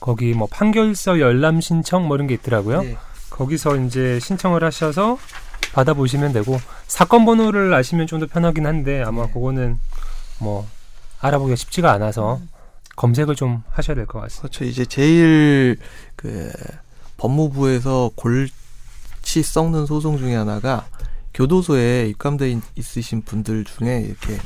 [0.00, 2.84] 거기 뭐 판결서 열람 신청 뭐 이런 게 있더라고요.
[2.84, 2.96] 예.
[3.30, 5.18] 거기서 이제 신청을 하셔서
[5.76, 9.32] 받아보시면 되고 사건 번호를 아시면 좀 더 편하긴 한데 아마 네.
[9.32, 9.78] 그거는
[10.38, 10.66] 뭐
[11.20, 12.40] 알아보기가 쉽지가 않아서
[12.96, 14.40] 검색을 좀 하셔야 될 것 같습니다.
[14.48, 14.64] 그렇죠.
[14.64, 15.78] 이제 제일
[16.16, 16.50] 그
[17.18, 20.86] 법무부에서 골치 썩는 소송 중에 하나가
[21.34, 24.38] 교도소에 입감돼 있- 있으신 분들 중에 이렇게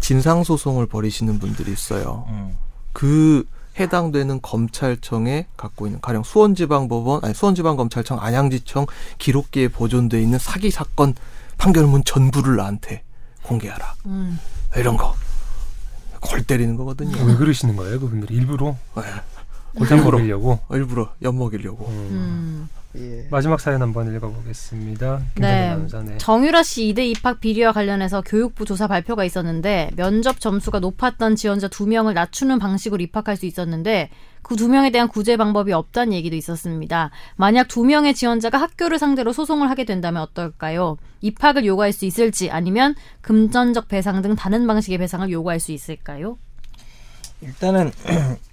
[0.00, 2.24] 진상 소송을 벌이시는 분들이 있어요.
[2.30, 2.56] 음.
[2.94, 3.44] 그
[3.80, 8.86] 해당되는 검찰청에 갖고 있는 가령 수원지방법원 아니 수원지방검찰청 안양지청
[9.18, 11.14] 기록기에 보존돼 있는 사기 사건
[11.58, 13.02] 판결문 전부를 나한테
[13.42, 14.38] 공개하라 음.
[14.76, 15.14] 이런 거
[16.20, 17.16] 골 때리는 거거든요.
[17.24, 18.76] 왜 그러시는 거예요, 그분들이 일부러?
[18.96, 19.02] 네.
[19.76, 20.04] 골탕.
[20.04, 20.58] 먹이려고.
[20.70, 21.86] 일부러 엿 먹이려고.
[21.88, 22.68] 음.
[22.96, 23.28] 예.
[23.30, 25.20] 마지막 사연 한번 읽어보겠습니다.
[25.36, 25.76] 네.
[25.76, 26.18] 네.
[26.18, 31.86] 정유라 씨 이대 입학 비리와 관련해서 교육부 조사 발표가 있었는데 면접 점수가 높았던 지원자 두
[31.86, 34.10] 명을 낮추는 방식으로 입학할 수 있었는데
[34.42, 37.10] 그 두 명에 대한 구제 방법이 없다는 얘기도 있었습니다.
[37.36, 40.96] 만약 두 명의 지원자가 학교를 상대로 소송을 하게 된다면 어떨까요?
[41.20, 46.36] 입학을 요구할 수 있을지 아니면 금전적 배상 등 다른 방식의 배상을 요구할 수 있을까요?
[47.42, 47.92] 일단은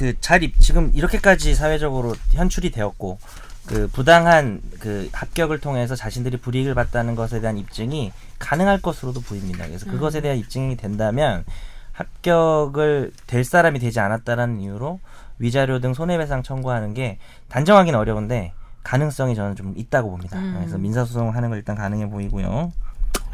[0.00, 3.18] 그잘 지금 이렇게까지 사회적으로 현출이 되었고
[3.66, 9.66] 그 부당한 그 합격을 통해서 자신들이 불이익을 받다는 것에 대한 입증이 가능할 것으로도 보입니다.
[9.66, 9.92] 그래서 음.
[9.92, 11.44] 그것에 대한 입증이 된다면
[11.92, 15.00] 합격을 될 사람이 되지 않았다라는 이유로
[15.38, 20.38] 위자료 등 손해배상 청구하는 게 단정하기는 어려운데 가능성이 저는 좀 있다고 봅니다.
[20.38, 20.54] 음.
[20.56, 22.72] 그래서 민사소송을 하는 걸 일단 가능해 보이고요.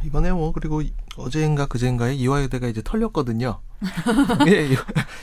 [0.02, 0.83] 이번에 뭐 그리고
[1.16, 3.61] 어제인가 그제인가에 이화여대가 이제 털렸거든요.
[4.48, 4.76] 예, 이-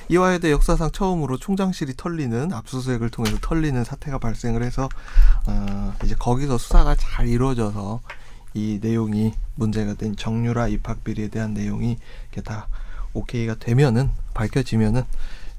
[0.09, 4.89] 이화여대 역사상 처음으로 총장실이 털리는 압수수색을 통해서 털리는 사태가 발생을 해서
[5.47, 8.01] 어, 이제 거기서 수사가 잘 이루어져서
[8.53, 11.97] 이 내용이 문제가 된 정유라 입학 비리에 대한 내용이
[12.31, 12.67] 이렇게 다
[13.13, 15.03] 오케이가 되면은 밝혀지면은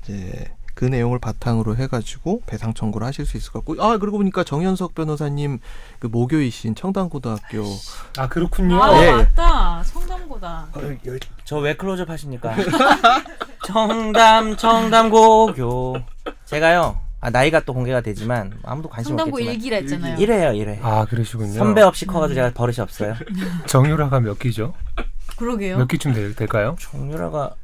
[0.03, 4.43] 이제 그 내용을 바탕으로 해가지고 배상 청구를 하실 수 있을 것 같고 아 그러고 보니까
[4.45, 5.61] 정현석 변호사님
[6.01, 7.65] 그 모교이신 청담고등학교
[8.19, 8.83] 아 그렇군요.
[8.83, 9.13] 아 예.
[9.13, 10.69] 맞다 성담고다.
[11.45, 12.55] 저 왜 클로즈업 하십니까?
[13.67, 15.97] 청담 청담고교
[16.45, 20.17] 제가요 아, 나이가 또 공개가 되지만 아무도 관심 없겠지만 일기라 했잖아요.
[20.19, 21.53] 이래요 이래 아 그러시군요.
[21.55, 23.15] 선배 없이 커가지고 제가 버릇이 없어요
[23.67, 24.75] 정유라가 몇 기죠?
[25.39, 25.79] 그러게요.
[25.79, 26.77] 몇 기쯤 될, 될까요?
[26.81, 27.55] 정유라가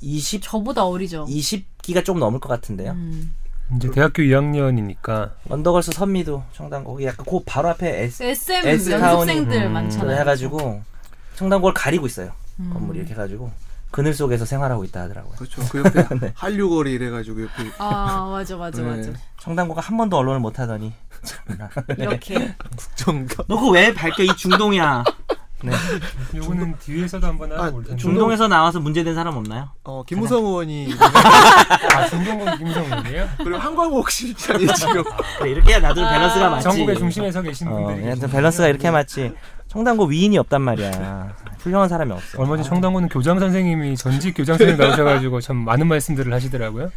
[0.00, 1.26] 20 저보다 어리죠.
[1.28, 3.32] 20 기가 조금 넘을 것 같은데요 음.
[3.76, 9.60] 이제 대학교 2학년이니까 원더걸스 선미도 청담고 거기 약간 그 바로 앞에 S SM S 연습생들
[9.60, 10.18] 타운이- 많잖아요.
[10.20, 10.82] 해가지고
[11.36, 12.70] 청담고를 가리고 있어요 음.
[12.72, 13.50] 건물이 이렇게 해가지고
[13.92, 15.62] 그늘 속에서 생활하고 있다 하더라고요 그렇죠.
[15.70, 16.32] 그 옆에 네.
[16.34, 18.88] 한류거리 이래가지고 옆에 아 맞아 맞아 네.
[18.88, 19.10] 맞아.
[19.40, 20.92] 청담고가 한 번도 언론을 못 하더니
[21.96, 25.04] 이렇게 국정가 너 그거 왜 밝혀 이 중동이야
[26.34, 27.96] 요거는 뒤에서도 한번 아, 알아볼 텐데.
[28.00, 29.70] 중동에서 나와서 문제된 사람 없나요?
[29.84, 30.92] 어 김무성 의원이
[31.96, 33.28] 아 중동건 김성훈이에요?
[33.38, 35.02] 그리고 한광옥 실장이 지금
[35.38, 36.10] 그래, 이렇게 해야 나도 아.
[36.12, 36.64] 밸런스가 맞지.
[36.64, 38.30] 전국의 중심에 서 계신 어, 분들이 계시군요.
[38.32, 39.32] 밸런스가 이렇게 맞지.
[39.68, 41.34] 청담고 위인이 없단 말이야.
[41.60, 42.38] 훌륭한 사람이 없어.
[42.40, 46.90] 얼마 전 청담고는 교장 선생님이 전직 교장 선생님 나오셔가지고 참 많은 말씀들을 하시더라고요.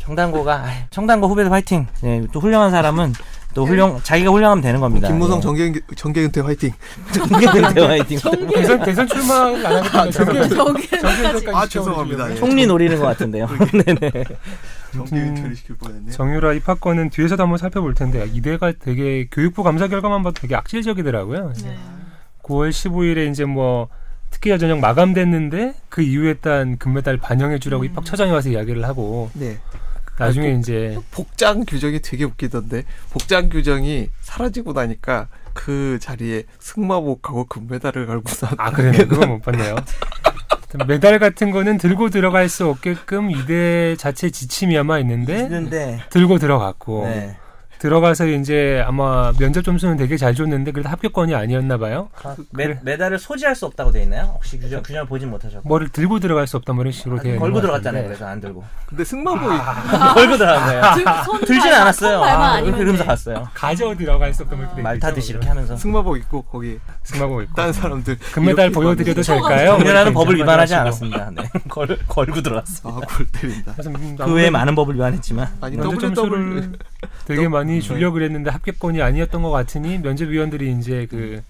[0.00, 1.86] 청담고가 청담고 후배들 화이팅.
[2.04, 3.12] 예, 또 훌륭한 사람은
[3.54, 5.08] 또 훌륭 자기가 훌륭하면 되는 겁니다.
[5.08, 6.72] 김무성 정계 정계은퇴 화이팅.
[7.12, 8.18] 정계은퇴 화이팅.
[8.54, 11.46] 대선 대선 출마를 안 하겠다면 정계 저기까지.
[11.52, 12.30] 아 죄송합니다.
[12.30, 12.34] 예.
[12.36, 13.48] 총리 노리는 것 같은데요.
[13.84, 14.24] 네네.
[14.92, 16.12] 정계은퇴를 시킬 뻔했네요.
[16.12, 21.52] 정유라 입학권은 뒤에서도 한번 살펴볼 텐데 이대가 되게 교육부 감사 결과만 봐도 되게 악질적이더라고요.
[21.64, 21.76] 네.
[22.42, 23.88] 9월 15일에 이제 뭐
[24.30, 27.86] 특기자 전형 마감됐는데 그 이후에 딴 금메달 반영해 주라고 음.
[27.86, 29.58] 입학 처장이 와서 이야기를 하고 네.
[30.26, 38.30] 나중에 이제 복장 규정이 되게 웃기던데 복장 규정이 사라지고 나니까 그 자리에 승마복하고 금메달을 갈고
[38.46, 38.50] 나.
[38.58, 38.92] 아 그래요?
[39.08, 39.76] 그건 못 봤네요.
[40.86, 45.98] 메달 같은 거는 들고 들어갈 수 없게끔 이대 자체 지침이 아마 있는데 있는데.
[46.10, 47.36] 들고 들어갔고 네.
[47.80, 52.10] 들어가서 이제 아마 면접 점수는 되게 잘 줬는데 그래도 합격권이 아니었나 봐요.
[52.22, 52.78] 아, 메, 그래.
[52.82, 54.32] 메달을 소지할 수 없다고 돼 있나요?
[54.34, 55.66] 혹시 규정 규정을 보진 못하셨고.
[55.66, 58.04] 뭐를 들고 들어갈 수 없다 뭐 이런 식으로 되어 있는 걸고 것 들어갔잖아요.
[58.04, 58.62] 그래서 안 들고.
[58.86, 59.56] 근데 승마복이
[60.14, 60.94] 걸고 들어간 거예요.
[60.94, 62.22] 들, 손 들진 않았어요.
[62.22, 63.04] 아, 그러면서 돼.
[63.06, 63.48] 갔어요.
[63.54, 65.06] 가져 들어갈 수 없다 뭐 이렇게 돼말 있죠.
[65.06, 65.74] 타듯이 이렇게 하면서.
[65.76, 69.78] 승마복 입고 거기 승마복 입고 다른 사람들 금메달 보여드려도 될까요?
[69.78, 70.74] 정렬하는 법을 이렇게 위반하지.
[70.74, 71.30] 않았습니다.
[71.34, 71.48] 네.
[71.66, 72.90] 걸, 걸고 들어갔어.
[72.90, 73.74] 아골 때린다.
[74.22, 75.48] 그 외에 많은 법을 위반했지만.
[75.62, 76.72] 아니 면접 더블 점수를 더블
[77.26, 81.42] 되게 많이 주려고 그랬는데 합격권이 아니었던 것 같으니 면접위원들이 이제 그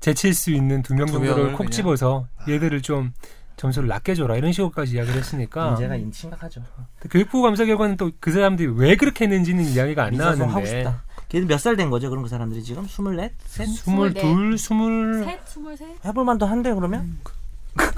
[0.00, 1.70] 제칠 수 있는 두명두 정도를 콕 그냥.
[1.70, 3.12] 집어서 얘들을 좀
[3.56, 6.62] 점수를 낮게 줘라 이런 식으로까지 이야기를 했으니까 문제가 심각하죠.
[7.10, 11.04] 교육부 감사 결과는 또 그 사람들이 왜 그렇게 했는지는 이야기가 안 민사소송 하고 나왔는데 싶다.
[11.28, 12.10] 걔들 몇 살 된 거죠?
[12.10, 13.28] 그럼 그 사람들이 지금 24?
[13.46, 13.66] 셋?
[13.68, 15.88] 스물둘 스물 셋, 스물셋.
[16.04, 17.18] 해볼 만도 한데 그러면?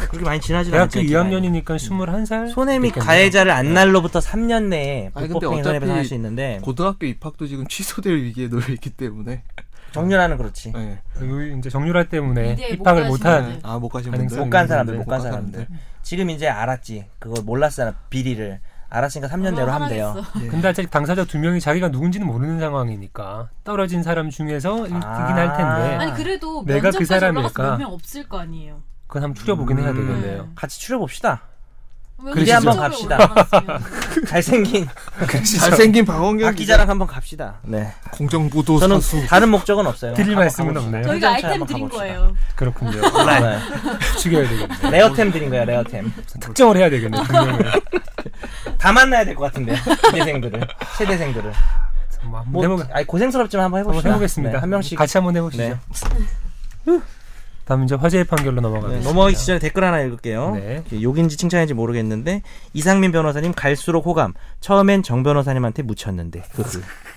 [0.09, 1.01] 그렇게 많이 지나지 대학교 않죠.
[1.01, 3.07] 2학년이니까 스물한 살 손해 및 됐겠네요.
[3.07, 8.17] 가해자를 안 날로부터 3년 내에 불법행위 어차피 손해배상 할 수 있는데 고등학교 입학도 지금 취소될
[8.17, 9.43] 위기에 놓여 있기 때문에
[9.93, 10.73] 정렬하는 그렇지.
[10.73, 10.99] 네.
[11.15, 15.31] 그리고 이제 정유라 때문에 입학을 못 못한 가신 아못 가신 분들 못 간 사람들, 못못간간
[15.31, 15.67] 사람들.
[16.03, 17.07] 지금 이제 알았지.
[17.19, 17.95] 그걸 몰랐잖아.
[18.11, 18.61] 비리를.
[18.89, 20.15] 알았으니까 3년 내로 하면 돼요.
[20.43, 20.47] 예.
[20.47, 25.01] 근데 아직 당사자 두 명이 자기가 누군지는 모르는 상황이니까 떨어진 사람 중에서 1등이긴
[25.35, 26.01] 할 텐데 아.
[26.01, 27.71] 아니 그래도 내가 그 사람일까?
[27.71, 28.83] 몇명 없을 거 아니에요.
[29.07, 29.97] 그건 한번 추려보긴 해야 음.
[30.07, 30.43] 되겠네요.
[30.43, 30.49] 네.
[30.55, 31.43] 같이 추려봅시다.
[32.35, 33.19] 이대 한번 갑시다.
[34.27, 34.89] 잘생긴
[35.61, 37.57] 잘생긴 박원경 박 기자랑 한번 갑시다.
[37.63, 37.93] 네.
[38.11, 39.27] 공정부도 저는 선수.
[39.29, 40.15] 다른 목적은 없어요.
[40.15, 40.87] 드릴 말씀은 가봅시다.
[40.97, 41.07] 없네요.
[41.13, 41.99] 저희가 아이템 드린 가봅시다.
[41.99, 42.35] 거예요.
[42.55, 42.91] 그렇군요.
[43.01, 43.59] 네.
[44.19, 44.91] 죽여야 되겠네.
[44.91, 46.11] 레어템 드린 거야, 레어템.
[46.41, 47.23] 특정을 해야 되겠네.
[47.23, 47.59] 분명히.
[48.79, 49.77] 다 만나야 될 것 같은데요.
[50.07, 51.53] 이대생들을, 세대생들을.
[52.25, 54.11] 뭐 한번 뭐, 해보, 아니, 고생스럽지만 한번 한번 해봅시다.
[54.15, 54.53] 해보겠습니다.
[54.55, 54.97] 네, 한 명씩.
[54.99, 55.63] 같이 한번 해보시죠.
[55.63, 55.79] 네.
[57.67, 59.11] 다음 이제 화제의 판결로 네, 넘어가겠습니다.
[59.11, 60.53] 넘어가기 전에 댓글 하나 읽을게요.
[60.55, 60.85] 네.
[61.03, 64.35] 욕인지 칭찬인지 모르겠는데 이상민 변호사님 갈수록 호감.
[64.61, 66.45] 처음엔 정 변호사님한테 묻혔는데.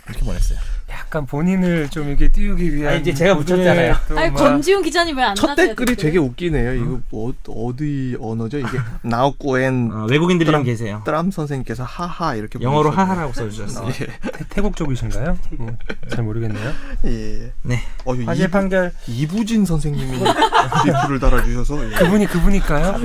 [0.08, 0.58] 이렇게 보냈어요.
[0.91, 2.93] 약간 본인을 좀 이렇게 띄우기 위한.
[2.93, 3.95] 아니, 이제 제가 묻혔잖아요.
[4.08, 5.67] 또 아니 막- 권지훈 기자님 왜 안첫 나세요?
[5.67, 6.73] 댓글이 되게 웃기네요.
[6.75, 8.58] 이거 어, 어디 언어죠?
[8.60, 8.67] 이게
[9.04, 11.02] 나우꼬엔 어, 외국인들이 좀 계세요.
[11.06, 13.12] 트람 선생님께서 하하 이렇게 영어로 보내주셨네요.
[13.13, 13.88] 하하라고 써주셨어요.
[13.89, 13.91] 예.
[14.32, 15.38] 태- 태국 쪽이신가요?
[15.58, 15.69] 뭐,
[16.10, 16.71] 잘 모르겠네요.
[17.06, 17.52] 예.
[17.63, 17.80] 네.
[18.06, 21.95] 어, 이 화재 판결 이부진 선생님이 리플을 달아주셔서 예.
[21.95, 22.97] 그분이 그분일까요?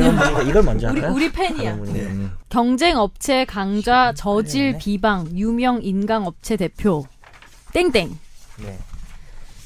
[0.49, 1.15] 이걸 먼저 우리 할까요?
[1.15, 1.75] 우리 팬이야.
[1.75, 2.33] 음.
[2.49, 4.79] 경쟁 업체 강좌 저질 네.
[4.79, 7.05] 비방 유명 인강 업체 대표
[7.75, 8.19] 땡땡.
[8.63, 8.79] 네.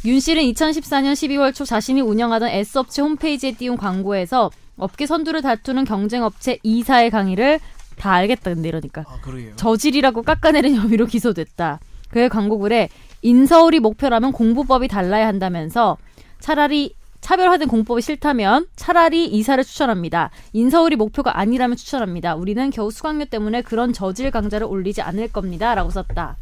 [0.06, 6.56] 윤 씨는 2014년 12월 초 자신이 운영하던 S업체 홈페이지에 띄운 광고에서 업계 선두를 다투는 경쟁업체
[6.64, 7.60] 2사의 강의를
[7.96, 9.18] 다 알겠다 근데 이러니까 아.
[9.56, 11.80] 저질이라고 깎아내린 혐의로 기소됐다.
[12.08, 12.88] 그의 광고글에
[13.22, 15.98] 인서울이 목표라면 공부법이 달라야 한다면서
[16.40, 20.30] 차라리 차별화된 공법이 싫다면 차라리 이사를 추천합니다.
[20.52, 22.36] 인서울이 목표가 아니라면 추천합니다.
[22.36, 25.74] 우리는 겨우 수강료 때문에 그런 저질 강좌를 올리지 않을 겁니다.
[25.74, 26.36] 라고 썼다.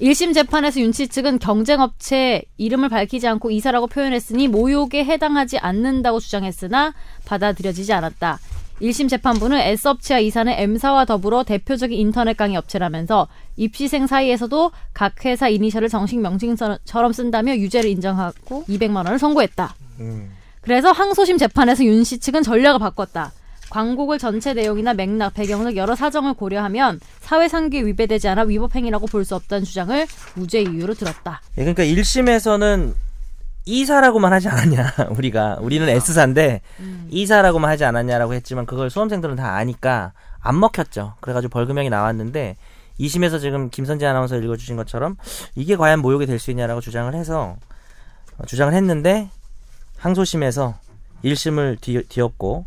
[0.00, 7.92] 1심 재판에서 윤씨 측은 경쟁업체 이름을 밝히지 않고 이사라고 표현했으니 모욕에 해당하지 않는다고 주장했으나 받아들여지지
[7.92, 8.38] 않았다.
[8.80, 15.88] 1심 재판부는 S업체와 이사는 M사와 더불어 대표적인 인터넷 강의 업체라면서 입시생 사이에서도 각 회사 이니셜을
[15.88, 19.74] 정식 명칭처럼 쓴다며 유죄를 인정하고 200만 원을 선고했다.
[19.98, 20.30] 음.
[20.60, 23.32] 그래서 항소심 재판에서 윤 씨 측은 전략을 바꿨다.
[23.70, 29.34] 광고글 전체 내용이나 맥락, 배경 등 여러 사정을 고려하면 사회상규에 위배되지 않아 위법행위라고 볼 수
[29.34, 31.40] 없다는 주장을 무죄 이유로 들었다.
[31.58, 32.94] 예, 그러니까 1심에서는
[33.66, 36.62] 이사라고만 하지 않았냐 우리가 우리는 S사인데
[37.10, 41.14] 이사라고만 하지 않았냐라고 했지만 그걸 수험생들은 다 아니까 안 먹혔죠.
[41.20, 42.56] 그래가지고 벌금형이 나왔는데
[43.00, 45.16] 2심에서 지금 김선재 아나운서 읽어주신 것처럼
[45.54, 47.56] 이게 과연 모욕이 될 수 있냐라고 주장을 해서
[48.38, 49.28] 어, 주장을 했는데
[49.98, 50.74] 항소심에서
[51.24, 52.64] 1심을 뒤, 뒤엎고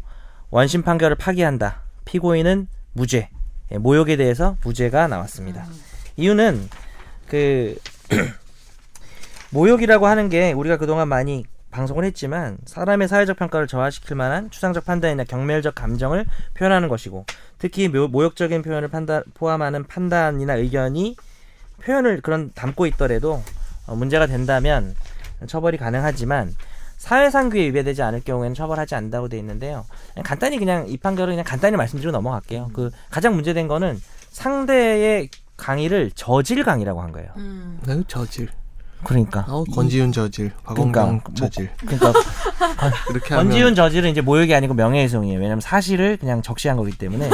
[0.51, 1.81] 원심 판결을 파기한다.
[2.03, 3.29] 피고인은 무죄.
[3.71, 5.65] 예, 모욕에 대해서 무죄가 나왔습니다.
[6.17, 6.69] 이유는
[7.27, 7.77] 그
[9.51, 15.23] 모욕이라고 하는 게 우리가 그동안 많이 방송을 했지만 사람의 사회적 평가를 저하시킬 만한 추상적 판단이나
[15.23, 17.25] 경멸적 감정을 표현하는 것이고
[17.57, 21.15] 특히 모, 모욕적인 표현을 판단, 포함하는 판단이나 의견이
[21.81, 23.41] 표현을 그런 담고 있더라도
[23.87, 24.95] 어, 문제가 된다면
[25.47, 26.53] 처벌이 가능하지만
[27.01, 29.85] 사회상규에 위배되지 않을 경우에는 처벌하지 않는다고 돼 있는데요.
[30.13, 32.69] 그냥 간단히 그냥 이 판결을 그냥 간단히 말씀드리고 넘어갈게요.
[32.73, 37.29] 그 가장 문제된 거는 상대의 강의를 저질 강의라고 한 거예요.
[37.87, 38.49] 네, 저질.
[39.03, 41.71] 그러니까 어, 권지윤 저질, 박원경 그러니까 뭐- 저질.
[41.87, 42.13] 그러니까
[43.09, 45.39] 이렇게 하면 권지훈 저질은 이제 모욕이 아니고 명예훼손이에요.
[45.39, 47.27] 왜냐면 사실을 그냥 적시한 거기 때문에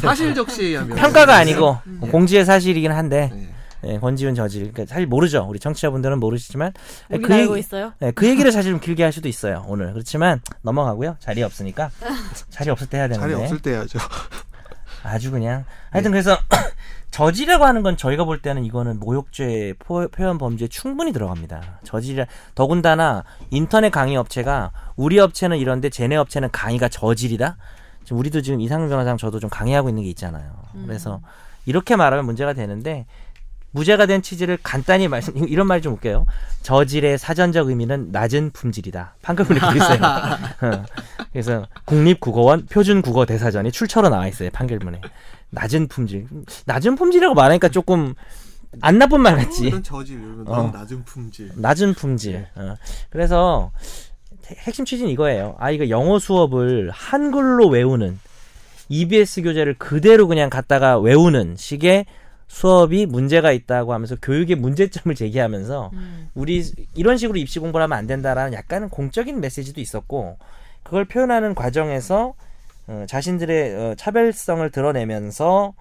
[0.00, 1.78] 사실 적시하면 평가가 아니고
[2.10, 3.48] 공지의 사실이긴 한데 네.
[3.84, 4.72] 예, 권지훈 저질.
[4.72, 5.46] 그러니까 사실 모르죠.
[5.48, 6.72] 우리 청취자분들은 모르시지만
[7.08, 7.92] 그, 알고 얘기, 있어요?
[7.98, 9.64] 네, 그 얘기를 사실 좀 길게 할 수도 있어요.
[9.68, 11.16] 오늘 그렇지만 넘어가고요.
[11.20, 11.90] 자리 없으니까
[12.50, 13.98] 자리 없을 때 해야 되는데 자리 없을 때 해야죠.
[15.02, 16.36] 아주 그냥 하여튼 그래서
[17.10, 21.80] 저지라고 하는 건 저희가 볼 때는 이거는 모욕죄 포- 표현 범죄에 충분히 들어갑니다.
[21.84, 27.56] 저지라 더군다나 인터넷 강의 업체가 우리 업체는 이런데 쟤네 업체는 강의가 저질이다.
[28.04, 30.52] 지금 우리도 지금 이상민 변호사랑 저도 좀 강의하고 있는 게 있잖아요.
[30.86, 31.20] 그래서
[31.66, 33.06] 이렇게 말하면 문제가 되는데
[33.72, 36.26] 무죄가 된 취지를 간단히 말씀 이런 말이 좀 웃겨요.
[36.62, 39.14] 저질의 사전적 의미는 낮은 품질이다.
[39.22, 40.00] 판결문에 그렇게 있어요.
[40.02, 40.84] 어.
[41.32, 44.50] 그래서 국립국어원 표준국어 대사전이 출처로 나와 있어요.
[44.50, 45.00] 판결문에
[45.50, 46.26] 낮은 품질.
[46.66, 48.14] 낮은 품질이라고 말하니까 조금
[48.80, 49.66] 안 나쁜 말 같지.
[49.66, 50.70] 이런 저질, 이런 어.
[50.72, 51.50] 낮은 품질.
[51.56, 52.46] 낮은 품질.
[52.54, 52.76] 어.
[53.10, 53.72] 그래서
[54.58, 55.56] 핵심 취지는 이거예요.
[55.58, 58.18] 아이가 영어 수업을 한글로 외우는
[58.88, 62.06] EBS 교재를 그대로 그냥 갖다가 외우는 식의
[62.50, 65.92] 수업이 문제가 있다고 하면서 교육의 문제점을 제기하면서
[66.34, 66.64] 우리
[66.96, 70.36] 이런 식으로 입시 공부를 하면 안 된다라는 약간은 공적인 메시지도 있었고
[70.82, 72.34] 그걸 표현하는 과정에서
[72.88, 75.74] 어, 자신들의 어, 차별성을 드러내면서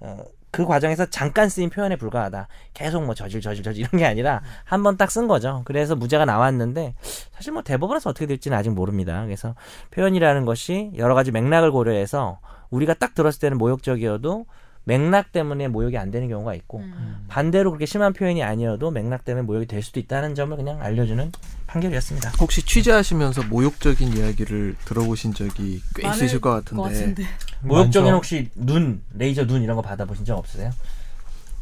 [0.00, 0.18] 어,
[0.50, 2.48] 그 과정에서 잠깐 쓰인 표현에 불과하다.
[2.74, 5.62] 계속 뭐 저질 저질 저질 이런 게 아니라 한 번 딱 쓴 거죠.
[5.64, 6.94] 그래서 무죄가 나왔는데
[7.32, 9.22] 사실 뭐 대법원에서 어떻게 될지는 아직 모릅니다.
[9.24, 9.54] 그래서
[9.92, 14.46] 표현이라는 것이 여러 가지 맥락을 고려해서 우리가 딱 들었을 때는 모욕적이어도
[14.86, 17.24] 맥락 때문에 모욕이 안 되는 경우가 있고 음.
[17.26, 21.32] 반대로 그렇게 심한 표현이 아니어도 맥락 때문에 모욕이 될 수도 있다는 점을 그냥 알려주는
[21.66, 22.30] 판결이었습니다.
[22.38, 26.76] 혹시 취재하시면서 모욕적인 이야기를 들어보신 적이 꽤 있으실 것 같은데.
[26.76, 27.24] 것 같은데.
[27.62, 28.12] 모욕적인.
[28.12, 30.70] 혹시 눈, 레이저 눈 이런 거 받아보신 적 없으세요?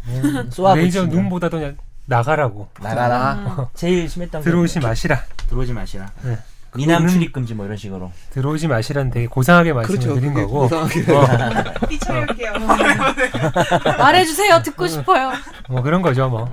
[0.06, 3.70] 음, 레이저 눈보다도 그냥 나가라고 나가라.
[3.72, 5.24] 제일 심했던 게 들어오지 마시라.
[5.48, 6.12] 들어오지 마시라.
[6.24, 6.37] 네.
[6.76, 8.10] 미남 출입 금지 뭐 이런 식으로.
[8.30, 10.34] 들어오지 마시라는 되게 고상하게 말씀을 그렇죠.
[10.34, 11.12] 거고 이상하게.
[11.12, 12.52] 어, 삐쳐볼게요.
[13.98, 14.62] 말해주세요.
[14.62, 15.32] 듣고 싶어요.
[15.68, 16.50] 뭐 그런 거죠 뭐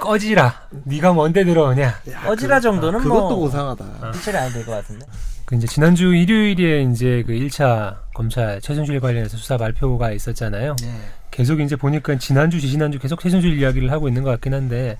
[0.00, 1.94] 꺼지라 네가 뭔데 들어오냐
[2.26, 4.10] 어지라 정도는 그것도 뭐 고상하다.
[4.12, 5.06] 피처리 안될 것 같은데.
[5.44, 10.76] 그 이제 지난주 일요일에 이제 그 1차 검찰 최순실 관련해서 수사 발표가 있었잖아요.
[10.82, 10.92] 네.
[11.30, 14.98] 계속 이제 보니까 지난주, 지지난주 계속 최순실 이야기를 하고 있는 것 같긴 한데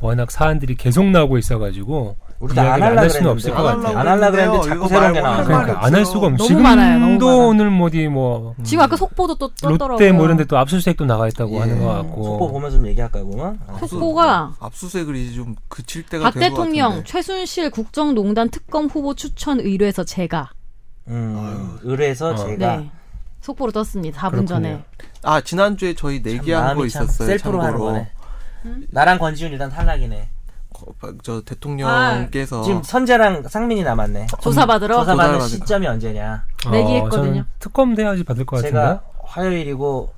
[0.00, 3.30] 워낙 사안들이 계속 나오고 있어가지고 우리도 안 이야기를 할라 할 수는.
[3.30, 3.98] 없을 것안 같아요.
[3.98, 4.66] 안 할라 그랬는데.
[4.68, 6.36] 자꾸 새로운 게 말이 그러니까 안 할 수가 없.
[6.38, 6.96] 지금도 많아.
[7.46, 9.88] 오늘 뭐 어디 뭐 지금 아까 속보도 또 떴더라고요.
[9.88, 11.60] 롯데 뭐 이런 데 또 압수수색도 나가 있다고 예.
[11.60, 12.50] 하는 것 속보 같고.
[12.52, 13.58] 보면서 좀 얘기할까 그러면?
[13.68, 13.78] 어.
[13.86, 17.04] 속보가 압수수색을 이제 좀 그칠 때가 박 된것 대통령.
[17.04, 20.50] 최순실 국정농단 특검 후보 추천 의뢰서 제가
[21.08, 22.34] 음, 의뢰에서 어.
[22.36, 22.90] 제가 네
[23.42, 24.18] 속보로 떴습니다.
[24.20, 24.46] 4분 그렇군요.
[24.48, 24.84] 전에.
[25.22, 27.26] 아 지난주에 저희 참 내기한 거 있었어요.
[27.28, 27.92] 셀프로 하는 참고로.
[27.92, 28.10] 거네.
[28.90, 30.28] 나랑 권지훈 일단 탈락이네.
[30.86, 34.26] 어, 저 대통령께서 지금 선재랑 상민이 남았네.
[34.40, 36.44] 조사 받으러 조사 받는 시점이 언제냐?
[36.70, 37.44] 내기했거든요.
[37.58, 38.70] 특검 돼야지 받을 것 같은데.
[38.72, 40.12] 제가 화요일이고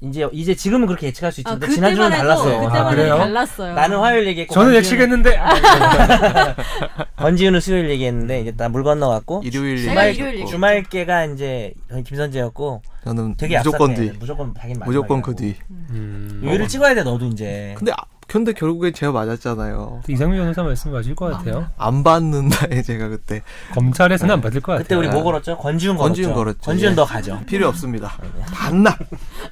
[0.00, 2.60] 이제 이제 지금은 그렇게 예측할 수 아, 있는데 지난주는 그때만 해도 달랐어요.
[2.60, 3.16] 그때만 아, 해도 그래요?
[3.18, 3.74] 달랐어요.
[3.74, 5.38] 나는 화요일 얘기했고 저는 예측했는데
[7.18, 11.72] 권지훈은 수요일 얘기했는데 이제 나 물 건너갔고 일요일 주말 일요일 주말께가 이제
[12.06, 13.96] 김선재였고 저는 되게 무조건 얍삭해.
[14.12, 14.18] 뒤.
[14.20, 14.54] 무조건
[14.84, 15.56] 무조건 그 뒤.
[15.70, 17.74] 음, 요일을 찍어야 돼 너도 이제.
[17.76, 17.96] 근데 아,
[18.28, 20.02] 근데 결국엔 제가 맞았잖아요.
[20.06, 21.66] 이상민 변호사 말씀 맞을 것 같아요.
[21.78, 24.82] 안 받는다에 제가 그때 검찰에서는 안 받을 것 같아요.
[24.84, 25.56] 그때 우리 뭐 걸었죠?
[25.56, 26.08] 권지훈 걸었죠.
[26.08, 26.58] 권지훈 걸었죠.
[26.60, 26.94] 권지훈 예.
[26.94, 27.40] 너 가죠.
[27.46, 28.12] 필요 없습니다.
[28.52, 28.98] 반납.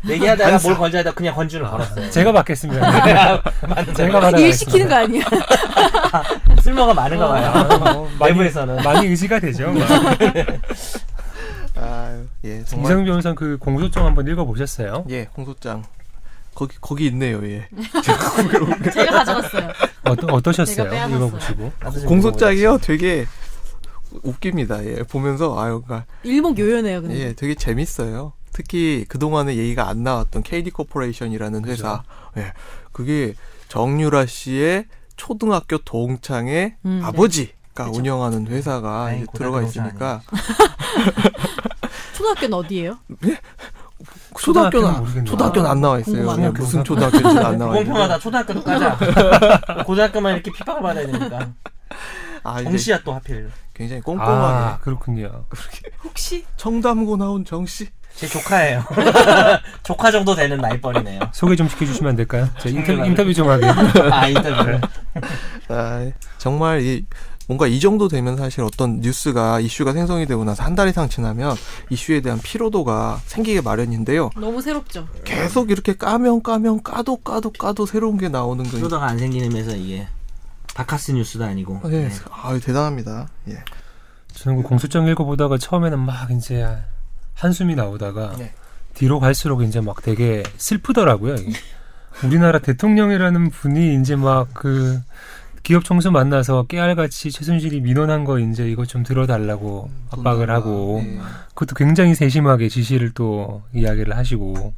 [0.07, 2.11] 얘기하다가 뭘 건져야 돼 그냥 권지훈을 걸었어요.
[2.13, 3.43] 제가 받겠습니다.
[3.97, 4.37] 제가 받아.
[4.37, 5.25] 일 시키는 거 아니야?
[6.61, 7.53] 쓸모가 많은가 봐요.
[7.81, 8.77] 어, 많이, 내부에서는.
[8.83, 9.73] 많이 의지가 되죠.
[11.79, 12.87] 아유, 예, 정말.
[12.91, 15.07] 이상민 변호사 그 공소장 한번 읽어보셨어요?
[15.09, 15.83] 예, 홍소장.
[16.57, 17.45] 거기 거기 있네요.
[17.45, 17.69] 예.
[18.03, 19.69] 제가 가져갔어요.
[20.05, 21.09] 어떠, 어떠셨어요?
[21.15, 21.73] 읽어보시고.
[22.09, 22.79] 공소장이요.
[22.79, 23.27] 되게
[24.23, 24.83] 웃깁니다.
[24.87, 27.03] 예, 보면서 아유, 그러니까 일목요연해요.
[27.03, 27.19] 근데.
[27.19, 28.33] 예, 되게 재밌어요.
[28.53, 32.03] 특히 그동안에 얘기가 안 나왔던 KD 코퍼레이션이라는 회사.
[32.39, 32.55] 예.
[32.91, 33.35] 그게
[33.69, 37.07] 정유라 씨의 초등학교 동창의 음, 네.
[37.07, 40.23] 아버지가 운영하는 회사가 이제 들어가 있으니까
[42.17, 42.99] 초등학교는 어디예요?
[43.09, 43.37] 초등학교는
[44.39, 45.25] 초등학교는 모르겠네요.
[45.25, 46.15] 초등학교는 안 나와 있어요.
[46.17, 46.53] 궁금하네요.
[46.53, 47.73] 그냥 무슨 초등학교인지 안 나와.
[47.75, 48.19] 공평하다.
[48.19, 48.99] 초등학교도 까자.
[49.85, 51.49] 고등학교만 이렇게 핍박을 받아야 되니까.
[52.43, 53.51] 아, 정시야 또 하필.
[53.75, 55.45] 굉장히 꼼꼼하게 아, 그렇군요.
[56.05, 57.89] 혹시 청담고 나온 정씨.
[58.15, 58.83] 제 조카예요.
[59.83, 61.21] 조카 정도 되는 나이뻘이네요.
[61.33, 62.49] 소개 좀 시켜주시면 안 될까요?
[62.61, 63.67] 제 인터뷰, 인터뷰 좀 하게.
[64.11, 64.81] 아 인터뷰를.
[65.69, 67.05] 아, 정말 이
[67.47, 71.57] 뭔가 이 정도 되면 사실 어떤 뉴스가 이슈가 생성이 되고 나서 한 달 이상 지나면
[71.91, 74.31] 이슈에 대한 피로도가 생기게 마련인데요.
[74.37, 75.09] 너무 새롭죠.
[75.25, 78.77] 계속 이렇게 까면 까면 까도 까도 까도 새로운 게 나오는 거.
[78.77, 80.07] 그러다가 안 생기는 면서 이게
[80.75, 81.81] 바카스 뉴스도 아니고.
[81.85, 82.11] 네, 네.
[82.31, 83.29] 아 대단합니다.
[83.49, 83.59] 예.
[84.35, 86.67] 저는 그 공소장 읽어보다가 처음에는 막 이제
[87.35, 88.53] 한숨이 나오다가 네.
[88.93, 91.37] 뒤로 갈수록 이제 막 되게 슬프더라고요.
[92.25, 95.01] 우리나라 대통령이라는 분이 이제 막그
[95.67, 101.19] 기업 총수 만나서 깨알같이 최순실이 민원한 거 이제 이거 좀 들어달라고 압박을 하고 예.
[101.55, 104.75] 그것도 굉장히 세심하게 지시를 또 이야기를 하시고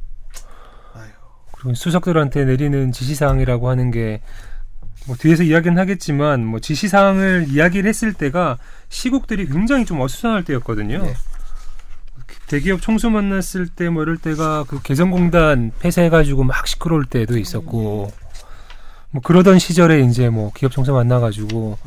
[0.95, 1.09] 아유.
[1.53, 4.21] 그리고 수석들한테 내리는 지시사항이라고 하는 게
[5.07, 8.57] 뭐 뒤에서 이야기는 하겠지만 뭐 지시사항을 이야기를 했을 때가
[8.89, 11.03] 시국들이 굉장히 좀 어수선할 때였거든요.
[11.03, 11.13] 네.
[12.47, 18.11] 대기업 총수 만났을 때 뭐 이럴 때가 그 개성공단 폐쇄해가지고 막 시끄러울 때도 있었고
[19.11, 21.77] 뭐 그러던 시절에 이제 뭐 기업 총수 만나가지고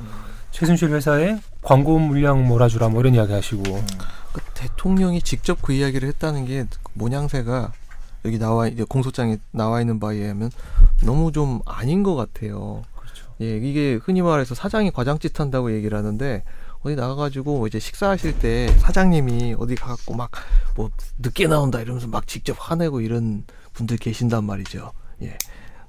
[0.51, 3.63] 최순실 회사에 광고 물량 몰아주라 뭐 이런 이야기 하시고
[4.33, 7.73] 그 대통령이 직접 그 이야기를 했다는 게 모양새가
[8.25, 10.51] 여기 나와 이제 공소장에 나와 있는 바에 의하면
[11.05, 12.83] 너무 좀 아닌 것 같아요.
[12.97, 13.27] 그렇죠.
[13.41, 16.45] 예, 이게 흔히 말해서 사장이 과장짓 한다고 얘기를 하는데
[16.83, 20.31] 어디 나가가지고 이제 식사하실 때 사장님이 어디 가갖고 막
[20.75, 24.93] 뭐 늦게 나온다 이러면서 막 직접 화내고 이런 분들 계신단 말이죠.
[25.23, 25.37] 예,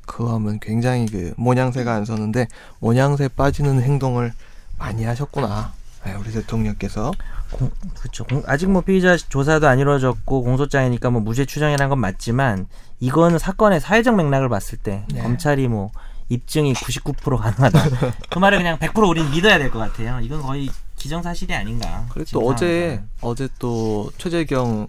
[0.06, 2.48] 그거 하면 굉장히 그 모양새가 안 서는데
[2.80, 4.34] 모양새 빠지는 행동을
[4.78, 5.72] 많이 하셨구나.
[6.08, 7.12] 예, 우리 대통령께서
[7.52, 8.26] 공, 그렇죠.
[8.26, 12.68] 공- 아직 뭐 피의자 조사도 안 이루어졌고 공소장이니까 뭐 무죄 추정이라는 건 맞지만
[13.00, 15.22] 이거는 사건의 사회적 맥락을 봤을 때 네.
[15.22, 15.92] 검찰이 뭐
[16.30, 17.90] 입증이 99% 가능하다.
[18.30, 20.20] 그 말을 그냥 100% 우린 믿어야 될 것 같아요.
[20.22, 22.06] 이건 거의 기정사실이 아닌가.
[22.12, 23.02] 그리고 또 어제.
[23.22, 24.88] 어제 또 최재경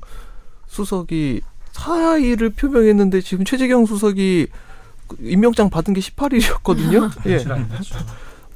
[0.67, 1.43] 수석이
[1.73, 4.57] 사의를 표명했는데 지금 최재경 수석이 그
[5.21, 7.11] 임명장 받은 게 18일이었거든요.
[7.27, 7.33] 예.
[7.35, 7.97] 며칠 안 됐죠.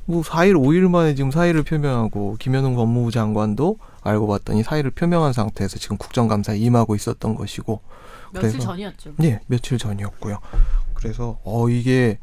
[0.07, 5.79] 뭐 4일, 5일 만에 지금 사의를 표명하고 김현웅 법무부 장관도 알고 봤더니 사의를 표명한 상태에서
[5.79, 7.81] 지금 국정감사에 임하고 있었던 것이고
[8.33, 9.13] 며칠 그래서- 전이었죠.
[9.19, 10.39] 네, 며칠 전이었고요.
[10.95, 12.19] 그래서 어 이게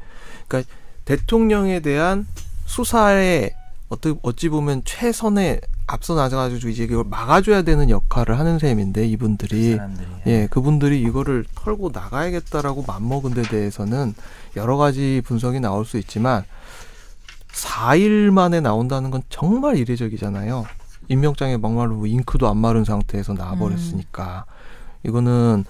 [0.48, 0.70] 그러니까
[1.04, 2.26] 대통령에 대한
[2.66, 3.54] 수사에
[3.88, 10.08] 어떻게 어찌 보면 최선에 앞서 나가가지고 이제 이걸 막아줘야 되는 역할을 하는 셈인데 이분들이 사람들이.
[10.26, 14.14] 예 그분들이 이거를 털고 나가야겠다라고 맘먹은 데 대해서는
[14.56, 16.44] 여러 가지 분석이 나올 수 있지만
[17.52, 20.66] 4일 만에 나온다는 건 정말 이례적이잖아요.
[21.08, 24.44] 임명장에 막말로 뭐 잉크도 안 마른 상태에서 나와버렸으니까
[25.04, 25.64] 이거는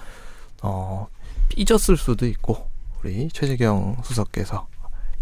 [0.62, 1.08] 어
[1.50, 2.68] 삐졌을 수도 있고
[3.02, 4.66] 우리 최재경 수석께서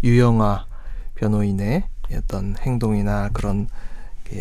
[0.03, 0.65] 유영아
[1.15, 1.83] 변호인의
[2.13, 3.84] 어떤 행동이나 그런 예,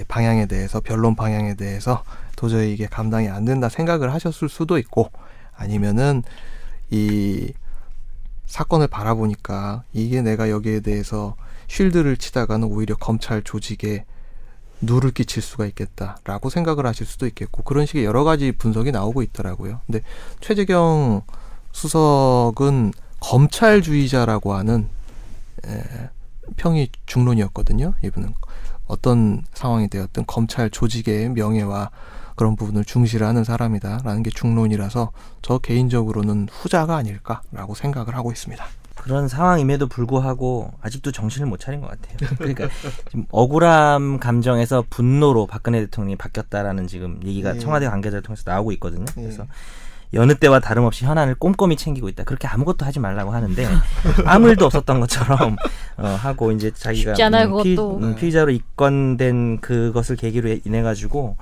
[0.08, 2.02] 방향에 대해서 변론 방향에 대해서
[2.36, 5.10] 도저히 이게 감당이 안 된다 생각을 하셨을 수도 있고
[5.56, 6.22] 아니면은
[6.90, 7.52] 이
[8.46, 11.36] 사건을 바라보니까 이게 내가 여기에 대해서
[11.68, 14.04] 쉴드를 치다가는 오히려 검찰 조직에
[14.80, 19.80] 누를 끼칠 수가 있겠다라고 생각을 하실 수도 있겠고 그런 식의 여러 가지 분석이 나오고 있더라고요.
[19.86, 20.02] 근데
[20.40, 21.22] 최재경
[21.72, 24.88] 수석은 검찰주의자라고 하는
[25.66, 25.82] 에,
[26.56, 27.94] 평이 중론이었거든요.
[28.04, 28.34] 이분은
[28.86, 31.90] 어떤 상황이 되었든 검찰 조직의 명예와
[32.36, 35.12] 그런 부분을 중시하는 사람이다라는 게 중론이라서
[35.42, 38.64] 저 개인적으로는 후자가 아닐까라고 생각을 하고 있습니다.
[38.96, 42.16] 그런 상황임에도 불구하고 아직도 정신을 못 차린 것 같아요.
[42.38, 42.68] 그러니까
[43.08, 47.58] 지금 억울함 감정에서 분노로 박근혜 대통령이 바뀌었다라는 지금 얘기가 예.
[47.58, 49.04] 청와대 관계자를 통해서 나오고 있거든요.
[49.18, 49.22] 예.
[49.22, 49.46] 그래서
[50.14, 52.24] 여느 때와 다름없이 현안을 꼼꼼히 챙기고 있다.
[52.24, 53.66] 그렇게 아무것도 하지 말라고 하는데
[54.24, 55.56] 아무 일도 없었던 것처럼
[55.98, 57.98] 어, 하고 이제 자기가 쉽지 않아요, 피, 그것도.
[57.98, 61.36] 음, 피의자로 입건된 그것을 계기로 인해 가지고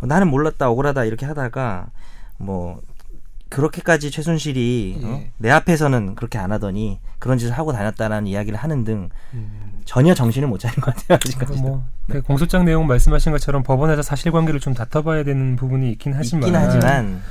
[0.00, 1.86] 어, 나는 몰랐다 억울하다 이렇게 하다가
[2.38, 2.80] 뭐
[3.48, 5.06] 그렇게까지 최순실이 어?
[5.06, 5.30] 예.
[5.38, 10.48] 내 앞에서는 그렇게 안 하더니 그런 짓을 하고 다녔다라는 이야기를 하는 등 음, 전혀 정신을
[10.48, 11.60] 못 차린 것 같아요 아직까지.
[11.60, 17.22] 뭐그 공소장 내용 말씀하신 것처럼 법원에서 사실관계를 좀 다퉈봐야 되는 부분이 있긴 하지만 있긴 하지만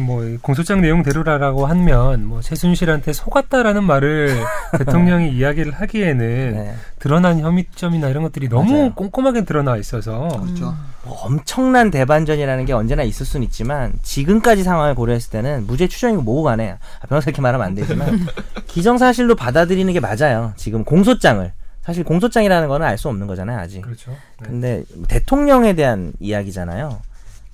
[0.00, 4.36] 뭐 공소장 내용대로라고 하면 뭐 최순실한테 속았다라는 말을
[4.78, 6.74] 대통령이 이야기를 하기에는 네.
[6.98, 8.94] 드러난 혐의점이나 이런 것들이 너무 맞아요.
[8.94, 10.74] 꼼꼼하게 드러나 있어서 그렇죠.
[11.04, 16.42] 뭐 엄청난 대반전이라는 게 언제나 있을 수는 있지만 지금까지 상황을 고려했을 때는 무죄 추정이고 뭐고
[16.42, 18.26] 간에 아, 변호사 이렇게 말하면 안 되지만
[18.68, 20.52] 기정사실로 받아들이는 게 맞아요.
[20.56, 21.50] 지금 공소장을
[21.82, 23.80] 사실 공소장이라는 거는 알 수 없는 거잖아요 아직.
[23.80, 24.10] 그렇죠.
[24.10, 24.16] 네.
[24.42, 27.00] 근데 대통령에 대한 이야기잖아요.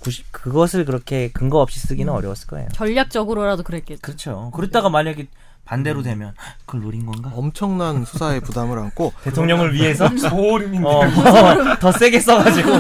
[0.05, 2.69] 구시- 그것을 그렇게 근거 없이 쓰기는 어려웠을 거예요.
[2.75, 4.01] 전략적으로라도 그랬겠죠.
[4.03, 4.51] 그렇죠.
[4.55, 5.27] 그러다가 만약에
[5.65, 6.35] 반대로 되면
[6.67, 7.31] 그걸 노린 건가?
[7.35, 11.01] 엄청난 수사의 부담을 안고 대통령을 위해서 소름인데 어,
[11.81, 12.71] 더 세게 써가지고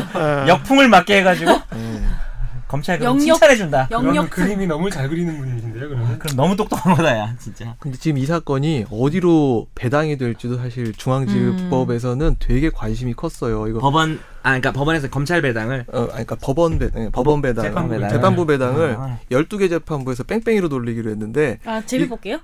[0.49, 2.03] 역풍을 맞게 해가지고 예.
[2.75, 3.89] 검찰 그럼 영역- 칭찬해준다.
[3.93, 6.19] 영역 그림이 너무 잘 그리는 분이신데요, 그러면?
[6.19, 7.77] 그럼 너무 똑똑한 거다, 야, 진짜.
[7.79, 13.69] 근데 지금 이 사건이 어디로 배당이 될지도 사실 중앙지법에서는 되게 관심이 컸어요.
[13.69, 17.65] 이거 법원, 아, 그러니까 법원에서 검찰 배당을 어, 아니, 그러니까 법원 배, 예, 법원 배당,
[17.65, 18.13] 재판부 배당을.
[18.13, 19.19] 재판부 배당을 아.
[19.31, 22.39] 12개 재판부에서 뺑뺑이로 돌리기로 했는데 아 재미 볼게요.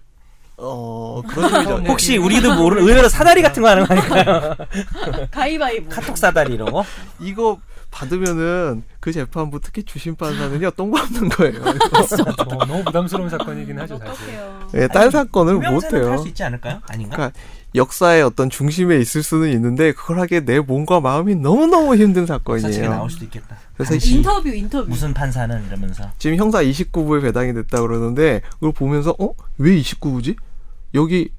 [0.62, 1.86] 어, 그런.
[1.88, 4.54] 혹시 우리도 모르는 의외로 사다리 같은 거 하는 거 아닐까요?
[5.30, 5.88] 가위바위보.
[5.88, 6.84] 카톡 사다리 이런 거?
[7.18, 7.58] 이거
[7.90, 11.60] 받으면은 그 재판부 특히 주심 판사는요 똥 밟는 거예요.
[11.60, 14.12] 어, 너무 부담스러운 사건이긴 하죠, 사실.
[14.12, 14.68] 어떡해요.
[14.74, 16.10] 예, 딴 사건을 못 유명세는 해요.
[16.12, 16.80] 할수 있지 않을까요?
[16.88, 17.16] 아닌가?
[17.16, 17.38] 그러니까
[17.74, 22.58] 역사의 어떤 중심에 있을 수는 있는데 그걸 하기에 내 몸과 마음이 너무 너무 힘든 사측에
[22.60, 22.90] 사건이에요.
[22.90, 23.56] 나올 수도 있겠다.
[23.74, 24.88] 그래서 당시 인터뷰 인터뷰.
[24.88, 29.34] 무슨 판사는 이러면서 지금 형사 29부에 배당이 됐다 그러는데 그걸 보면서 어?
[29.58, 30.36] 왜 29부지?
[30.94, 31.30] 여기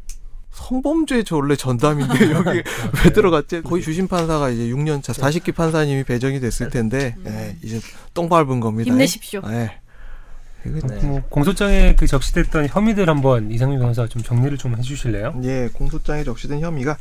[0.52, 2.64] 성범죄 저 원래 전담인데 여기
[3.04, 3.62] 왜 들어갔지?
[3.62, 7.80] 거의 주심 판사가 이제 6년 차 40기 판사님이 배정이 됐을 텐데 예, 이제
[8.14, 8.92] 똥 밟은 겁니다.
[8.92, 9.42] 힘내십시오.
[9.48, 9.80] 예.
[10.66, 10.96] 이거 네.
[11.04, 15.40] 뭐 공소장에 그 적시됐던 혐의들 한번 이상민 변호사 좀 정리를 좀 해주실래요?
[15.44, 16.98] 예, 공소장에 적시된 혐의가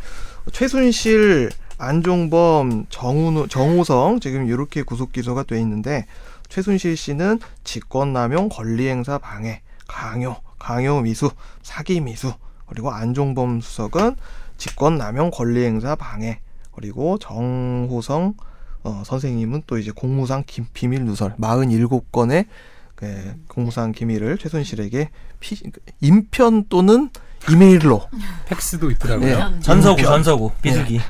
[0.50, 6.06] 최순실, 안종범, 정우, 정호성 지금 이렇게 구속 기소가 돼 있는데
[6.48, 11.30] 최순실 씨는 직권남용, 권리행사 방해, 강요, 강요 미수,
[11.62, 12.32] 사기 미수
[12.70, 14.16] 그리고 안종범 수석은
[14.56, 16.40] 직권 남용, 권리행사 방해
[16.72, 18.34] 그리고 정호성
[18.82, 22.46] 어, 선생님은 또 이제 공무상 기- 비밀 누설 47건의
[22.94, 25.10] 그 공무상 기밀을 최순실에게
[25.40, 25.56] 피,
[26.00, 27.10] 인편 또는
[27.50, 28.02] 이메일로
[28.46, 29.28] 팩스도 있더라고요.
[29.56, 29.60] 예.
[29.60, 31.00] 전서구, 전서구, 비수기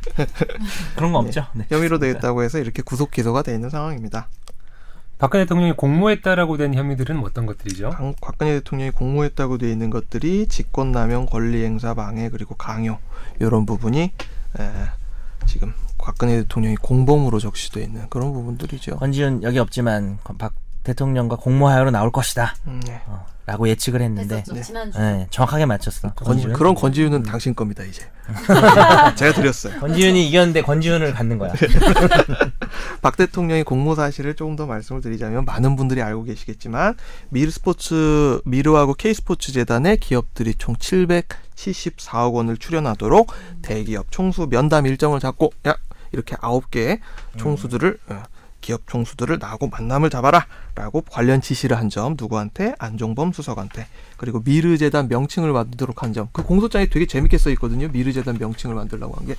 [0.96, 1.46] 그런 거 없죠?
[1.54, 1.66] 네.
[1.68, 4.28] 혐의로 되겠다고 해서 이렇게 구속 기소가 돼 있는 상황입니다.
[5.20, 7.90] 박근혜 대통령이 공모했다라고 된 혐의들은 어떤 것들이죠?
[7.90, 12.98] 박- 박근혜 대통령이 공모했다고 돼 있는 것들이 직권남용, 권리행사 방해 그리고 강요
[13.38, 14.70] 이런 부분이 에,
[15.46, 18.96] 지금 박근혜 대통령이 공범으로 적시돼 있는 그런 부분들이죠.
[18.96, 20.54] 권지윤 여기 없지만 박
[20.84, 22.54] 대통령과 공모하여로 나올 것이다.
[22.66, 23.02] 음, 네.
[23.06, 24.62] 어, 라고 예측을 했는데 했었죠.
[24.62, 24.96] 지난주.
[24.96, 26.12] 네, 정확하게 맞췄어.
[26.14, 26.52] 권, 권지윤.
[26.52, 28.04] 그런 권지윤은 당신 겁니다 이제.
[29.16, 29.80] 제가 드렸어요.
[29.80, 31.52] 권지윤이 이겼는데 권지윤을 갖는 거야.
[33.02, 36.94] 박 대통령의 공모 사실을 조금 더 말씀을 드리자면 많은 분들이 알고 계시겠지만
[37.30, 43.32] 미르 스포츠 미르하고 K 스포츠 재단에 기업들이 총 774억 원을 출연하도록
[43.62, 45.74] 대기업 총수 면담 일정을 잡고 야
[46.12, 47.00] 이렇게 아홉 개의
[47.36, 48.22] 총수들을 어,
[48.60, 53.86] 기업 총수들을 나하고 만남을 잡아라라고 관련 지시를 한 점 누구한테 안종범 수석한테
[54.16, 58.36] 그리고 미르 재단 명칭을 만들도록 한 점 그 공소장에 되게 재밌게 써 있거든요 미르 재단
[58.38, 59.34] 명칭을 만들라고 한 게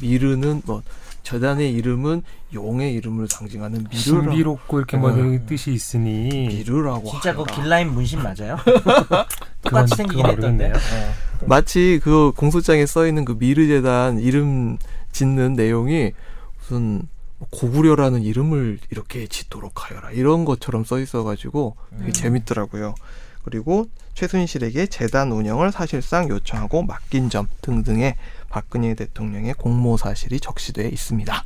[0.00, 0.82] 미르는 뭐
[1.22, 2.22] 재단의 이름은
[2.54, 5.14] 용의 이름을 상징하는 미르라 신비롭고 이렇게 뭐 어.
[5.14, 7.42] 그 뜻이 있으니 미르라고 진짜 그.
[7.44, 8.56] 길라임 문신 맞아요?
[9.62, 10.68] 똑같이 생기긴 그건 했던데.
[10.68, 10.72] 모르겠네요.
[10.74, 11.46] 네.
[11.46, 14.78] 마치 그 공소장에 써 있는 그 미르 재단 이름
[15.10, 16.12] 짓는 내용이
[16.60, 17.02] 무슨
[17.50, 22.94] 고구려라는 이름을 이렇게 짓도록 하여라 이런 것처럼 써 있어가지고 되게 재밌더라고요.
[23.42, 28.16] 그리고 최순실에게 재단 운영을 사실상 요청하고 맡긴 점 등등의
[28.48, 31.44] 박근혜 대통령의 공모 사실이 적시돼 있습니다.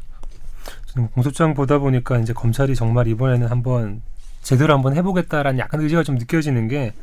[0.87, 4.03] 저는 공소장 보다 보니까 이제 검찰이 정말 이번에는 한번
[4.43, 6.95] 제대로 한번 해보겠다라는 약간 의지가 좀 느껴지는 게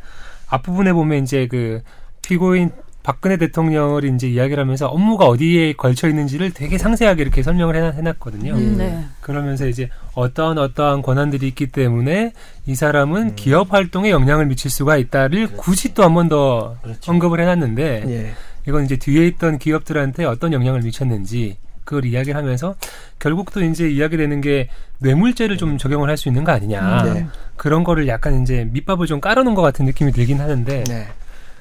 [0.48, 1.84] 앞부분에 보면 이제 그
[2.22, 2.72] 피고인
[3.08, 8.54] 박근혜 대통령을 이제 이야기를 하면서 업무가 어디에 걸쳐 있는지를 되게 상세하게 이렇게 설명을 해놨, 해놨거든요.
[8.54, 9.02] 음, 네.
[9.22, 12.34] 그러면서 이제 어떠한 어떠한 권한들이 있기 때문에
[12.66, 13.34] 이 사람은 음.
[13.38, 17.10] 기업 활동에 영향을 미칠 수가 있다를 굳이 또 한 번더 그렇죠.
[17.14, 18.34] 언급을 해놨는데 예.
[18.68, 21.56] 이건 이제 뒤에 있던 기업들한테 어떤 영향을 미쳤는지
[21.86, 22.76] 그걸 이야기를 하면서
[23.20, 24.68] 결국 또 이제 이야기되는 게
[25.00, 27.28] 뇌물죄를 좀 적용을 할 수 있는 거 아니냐 네.
[27.56, 31.08] 그런 거를 약간 이제 밑밥을 좀 깔아놓은 것 같은 느낌이 들긴 하는데 네.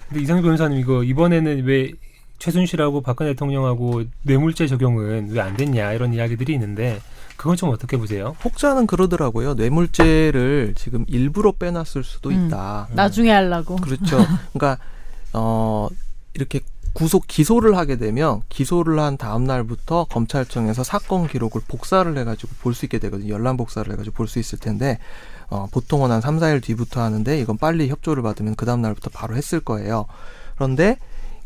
[0.09, 1.91] 근데 이상희 변호사님 이거 이번에는 왜
[2.39, 7.01] 최순실하고 박근혜 대통령하고 뇌물죄 적용은 왜 안 됐냐 이런 이야기들이 있는데
[7.37, 8.37] 그건 좀 어떻게 보세요?
[8.45, 9.55] 혹자는 그러더라고요.
[9.55, 12.47] 뇌물죄를 지금 일부러 빼놨을 수도 음.
[12.47, 12.89] 있다.
[12.93, 13.77] 나중에 하려고.
[13.77, 14.19] 그렇죠.
[14.53, 14.79] 그러니까
[15.33, 15.89] 어
[16.35, 16.61] 이렇게
[16.93, 22.87] 구속 기소를 하게 되면 기소를 한 다음 날부터 검찰청에서 사건 기록을 복사를 해가지고 볼 수
[22.87, 23.35] 있게 되거든요.
[23.35, 24.99] 열람 복사를 해가지고 볼 수 있을 텐데
[25.49, 29.37] 어 보통은 한 3, 4일 뒤부터 하는데 이건 빨리 협조를 받으면 그 다음 날부터 바로
[29.37, 30.07] 했을 거예요.
[30.57, 30.99] 그런데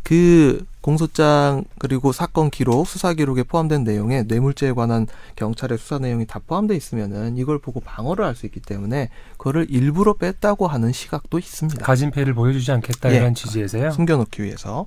[0.02, 6.40] 그 공소장 그리고 사건 기록, 수사 기록에 포함된 내용에 뇌물죄에 관한 경찰의 수사 내용이 다
[6.46, 11.84] 포함되어 있으면은 이걸 보고 방어를 할 수 있기 때문에 그거를 일부러 뺐다고 하는 시각도 있습니다.
[11.84, 13.16] 가진 패를 보여주지 않겠다 예.
[13.16, 13.90] 이런 취지에서요.
[13.90, 14.86] 숨겨놓기 위해서.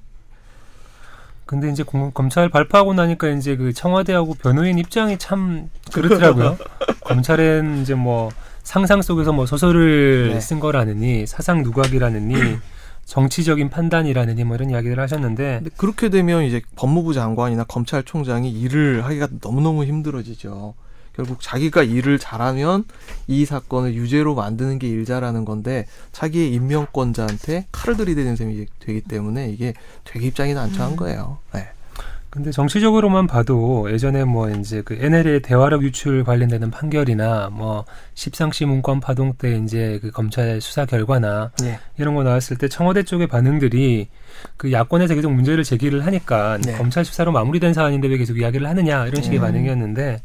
[1.45, 6.57] 근데 이제 공- 검찰 발표하고 나니까 이제 그 청와대하고 변호인 입장이 참 그렇더라고요.
[7.05, 8.30] 검찰은 이제 뭐
[8.64, 10.39] 상상 속에서 뭐 소설을 네.
[10.39, 12.36] 쓴 거라느니 사상 누각이라느니
[13.05, 19.28] 정치적인 판단이라느니 뭐 이런 이야기를 하셨는데 근데 그렇게 되면 이제 법무부 장관이나 검찰총장이 일을 하기가
[19.41, 20.74] 너무너무 힘들어지죠.
[21.14, 22.86] 결국 자기가 일을 잘하면
[23.28, 29.74] 이 사건을 유죄로 만드는 게일 잘하는 건데 자기의 임명권자한테 칼을 들이대는 셈이 되기 때문에 이게
[30.05, 31.38] 되게 입장이 난처한 거예요.
[31.53, 31.68] 네.
[32.34, 39.02] 근데 정치적으로만 봐도 예전에 뭐 이제 그 NL의 대화력 유출 관련되는 판결이나 뭐 십상시 문건
[39.02, 41.78] 파동 때 이제 그 검찰 수사 결과나 네.
[42.00, 44.08] 이런 거 나왔을 때 청와대 쪽의 반응들이
[44.58, 46.76] 그 야권에서 계속 문제를 제기를 하니까 네.
[46.76, 49.42] 검찰 수사로 마무리된 사안인데 왜 계속 이야기를 하느냐 이런 식의 음.
[49.42, 50.24] 반응이었는데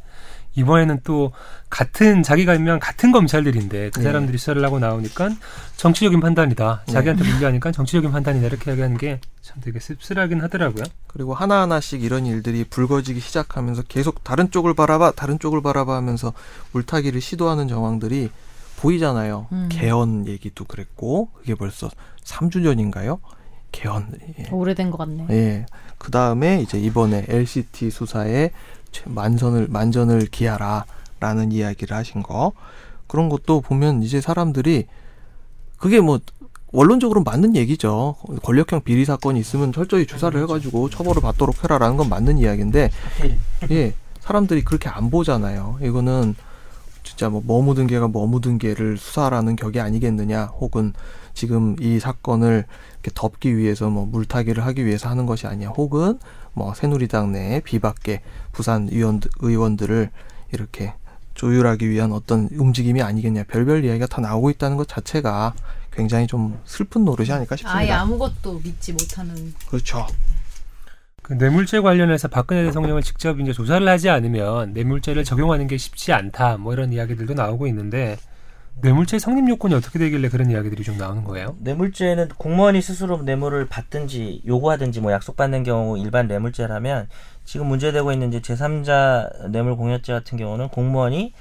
[0.55, 1.32] 이번에는 또
[1.70, 4.05] 같은 자기가 임명한 같은 검찰들인데 그 네.
[4.05, 5.30] 사람들이 수사를 하고 나오니까
[5.76, 6.82] 정치적인 판단이다.
[6.86, 6.92] 네.
[6.92, 10.84] 자기한테 문제하니까 정치적인 판단이다 이렇게 이야기하는 게 참 되게 씁쓸하긴 하더라고요.
[11.07, 16.34] 그리고 하나 하나씩 이런 일들이 불거지기 시작하면서 계속 다른 쪽을 바라봐, 다른 쪽을 바라봐 하면서
[16.72, 18.28] 물타기를 시도하는 정황들이
[18.76, 19.46] 보이잖아요.
[19.53, 19.68] 음.
[19.72, 21.88] 개헌 얘기도 그랬고, 그게 벌써
[22.24, 23.20] 3주 전인가요?
[23.72, 24.18] 개헌.
[24.38, 24.49] 예.
[24.53, 25.26] 오래된 것 같네.
[25.30, 25.66] 예.
[25.96, 28.53] 그 다음에 이제 이번에 LCT 수사에 최-
[29.05, 32.53] 만선을, 만전을 기하라라는 이야기를 하신 거.
[33.07, 34.86] 그런 것도 보면 이제 사람들이
[35.78, 36.20] 그게 뭐
[36.72, 38.16] 원론적으로 맞는 얘기죠.
[38.43, 42.91] 권력형 비리 사건이 있으면 철저히 조사를 해가지고 처벌을 받도록 해라라는 건 맞는 이야기인데,
[43.70, 45.78] 예, 사람들이 그렇게 안 보잖아요.
[45.80, 46.34] 이거는
[47.05, 50.93] 진짜 뭐, 뭐 묻은 개가 뭐 묻은 개를 수사라는 격이 아니겠느냐, 혹은
[51.32, 56.18] 지금 이 사건을 이렇게 덮기 위해서 뭐 물타기를 하기 위해서 하는 것이 아니야, 혹은
[56.59, 60.11] 뭐 새누리당 내 비박계 부산 의원, 의원들을
[60.53, 60.93] 이렇게
[61.35, 65.55] 조율하기 위한 어떤 움직임이 아니겠냐, 별별 이야기가 다 나오고 있다는 것 자체가
[65.93, 67.79] 굉장히 좀 슬픈 노릇이 아닐까 싶습니다.
[67.79, 69.55] 아예 아무것도 믿지 못하는.
[69.69, 70.05] 그렇죠.
[71.23, 76.57] 그 뇌물죄 관련해서 박근혜 대통령을 직접 이제 조사를 하지 않으면 뇌물죄를 적용하는 게 쉽지 않다.
[76.57, 78.17] 뭐 이런 이야기들도 나오고 있는데
[78.81, 81.57] 뇌물죄 성립 요건이 어떻게 되길래 그런 이야기들이 좀 나오는 거예요?
[81.61, 87.09] 뇌물죄는 공무원이 스스로 뇌물을 받든지 요구하든지 뭐 약속받는 경우 일반 뇌물죄라면
[87.45, 91.33] 지금 문제되고 있는 이제 제3자 뇌물 공여죄 같은 경우는 공무원이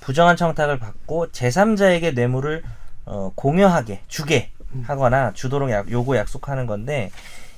[0.00, 2.62] 부정한 청탁을 받고 제3자에게 뇌물을
[3.06, 4.50] 어, 공여하게 주게
[4.84, 7.10] 하거나 주도록 약- 요구 약속하는 건데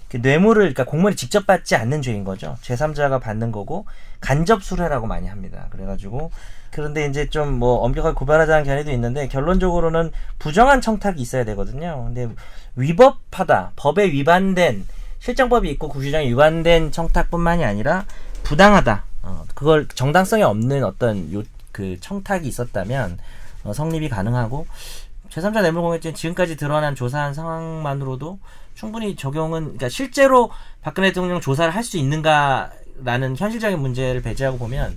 [0.08, 2.56] 그 뇌물을 그러니까 공무원이 직접 받지 않는 죄인 거죠.
[2.62, 3.84] 제3자가 받는 거고
[4.20, 5.66] 간접 수뢰라고 많이 합니다.
[5.70, 6.30] 그래가지고
[6.70, 12.04] 그런데 이제 좀 뭐 엄격하게 구별하자는 견해도 있는데 결론적으로는 부정한 청탁이 있어야 되거든요.
[12.04, 12.28] 근데
[12.76, 14.86] 위법하다, 법에 위반된
[15.18, 18.04] 실정법이 있고 구규정에 위반된 청탁뿐만이 아니라
[18.44, 19.04] 부당하다.
[19.22, 21.42] 어, 그걸 정당성이 없는 어떤 요,
[21.72, 23.18] 그 청탁이 있었다면
[23.64, 24.66] 어, 성립이 가능하고
[25.30, 28.38] 제3자 뇌물공여죄는 지금까지 드러난 조사한 상황만으로도
[28.74, 30.50] 충분히 적용은 그러니까 실제로
[30.82, 34.94] 박근혜 대통령 조사를 할 수 있는가라는 현실적인 문제를 배제하고 보면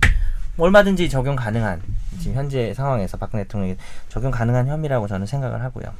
[0.58, 1.82] 얼마든지 적용 가능한
[2.18, 3.76] 지금 현재 상황에서 박근혜 대통령이
[4.08, 5.92] 적용 가능한 혐의라고 저는 생각을 하고요.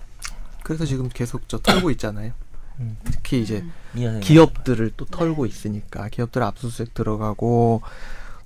[0.62, 2.32] 그래서 지금 계속 저 털고 있잖아요.
[2.80, 2.96] 음.
[3.04, 7.82] 특히 이제 이어서 기업들을 또 털고 있으니까 기업들 압수수색 들어가고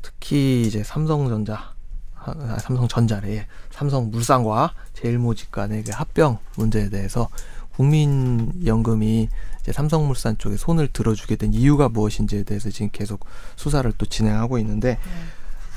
[0.02, 1.74] 특히 이제 삼성전자
[2.14, 3.46] 아, 삼성전자래 예.
[3.70, 7.28] 삼성 물산과 제일모직 간의 그 합병 문제에 대해서
[7.76, 9.28] 국민연금이
[9.60, 13.26] 이제 삼성물산 쪽에 손을 들어주게 된 이유가 무엇인지에 대해서 지금 계속
[13.56, 14.98] 수사를 또 진행하고 있는데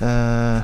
[0.02, 0.64] 어,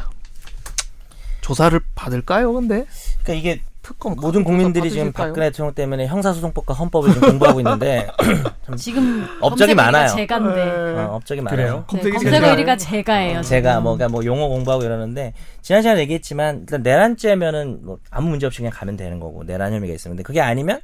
[1.42, 2.54] 조사를 받을까요?
[2.54, 2.86] 근데
[3.24, 5.28] 그러니까 이게 특검 모든 국민들이 지금 받으실까요?
[5.30, 8.08] 박근혜 대통령 때문에 형사소송법과 헌법을 지금 공부하고 있는데
[8.78, 10.08] 지금 업적이 검색 1위가 많아요.
[10.16, 10.62] 제가인데.
[11.02, 11.78] 어, 업적이 많아요.
[11.78, 13.42] 네, 검색이 검색 제가- 1위가 제가예요.
[13.44, 13.84] 제가 지금.
[13.84, 18.58] 뭐, 그러니까 뭐 용어 공부하고 이러는데 지난 시간에 얘기했지만 일단 내란죄면은 뭐 아무 문제 없이
[18.60, 20.82] 그냥 가면 되는 거고 내란 혐의가 있으면 근데 그게 아니면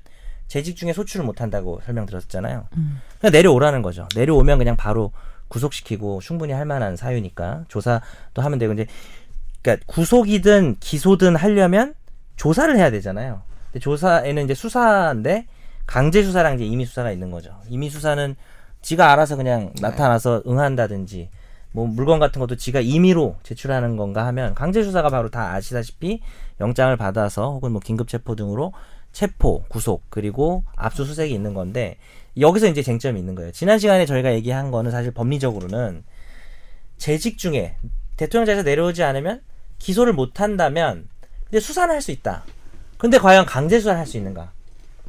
[0.47, 2.65] 재직 중에 소출을 못 한다고 설명드렸잖아요.
[3.19, 4.07] 그냥 내려오라는 거죠.
[4.15, 5.11] 내려오면 그냥 바로
[5.51, 8.87] 구속시키고 충분히 할 만한 사유니까 조사도 하면 되고 이제
[9.61, 11.93] 그러니까 구속이든 기소든 하려면
[12.37, 13.41] 조사를 해야 되잖아요.
[13.65, 15.45] 근데 조사에는 이제 수사인데
[15.85, 17.53] 강제 수사랑 이제 임의 수사가 있는 거죠.
[17.69, 18.35] 임의 수사는
[18.81, 21.29] 지가 알아서 그냥 나타나서 응한다든지
[21.73, 26.21] 뭐 물건 같은 것도 지가 임의로 제출하는 건가 하면 강제 수사가 바로 다 아시다시피
[26.59, 28.73] 영장을 받아서 혹은 뭐 긴급 체포 등으로
[29.11, 31.97] 체포, 구속 그리고 압수수색이 있는 건데
[32.39, 33.51] 여기서 이제 쟁점이 있는 거예요.
[33.51, 36.03] 지난 시간에 저희가 얘기한 거는 사실 법리적으로는
[36.97, 37.75] 재직 중에
[38.17, 39.41] 대통령자에서 내려오지 않으면
[39.79, 41.07] 기소를 못 한다면
[41.45, 42.45] 근데 수사는 할 수 있다.
[42.97, 44.51] 근데 과연 강제 수사를 할 수 있는가?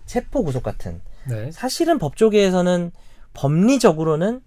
[0.07, 1.51] 체포 구속 같은 네.
[1.53, 2.91] 사실은 법조계에서는
[3.35, 4.41] 법리적으로는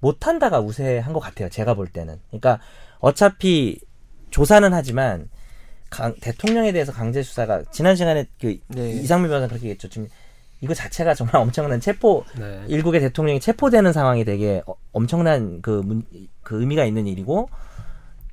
[0.00, 1.48] 못 한다가 우세한 것 같아요.
[1.48, 2.18] 제가 볼 때는.
[2.28, 2.60] 그러니까
[2.98, 3.78] 어차피
[4.30, 5.28] 조사는 하지만
[5.88, 8.90] 강- 대통령에 대해서 강제 수사가 지난 시간에 그 네.
[8.90, 9.88] 이상민 변호사 그렇게 얘기했죠.
[9.88, 10.08] 지금
[10.60, 12.64] 이거 자체가 정말 엄청난 체포 네.
[12.68, 16.04] 일국의 대통령이 체포되는 상황이 되게 어- 엄청난 그, 문,
[16.42, 17.48] 그 의미가 있는 일이고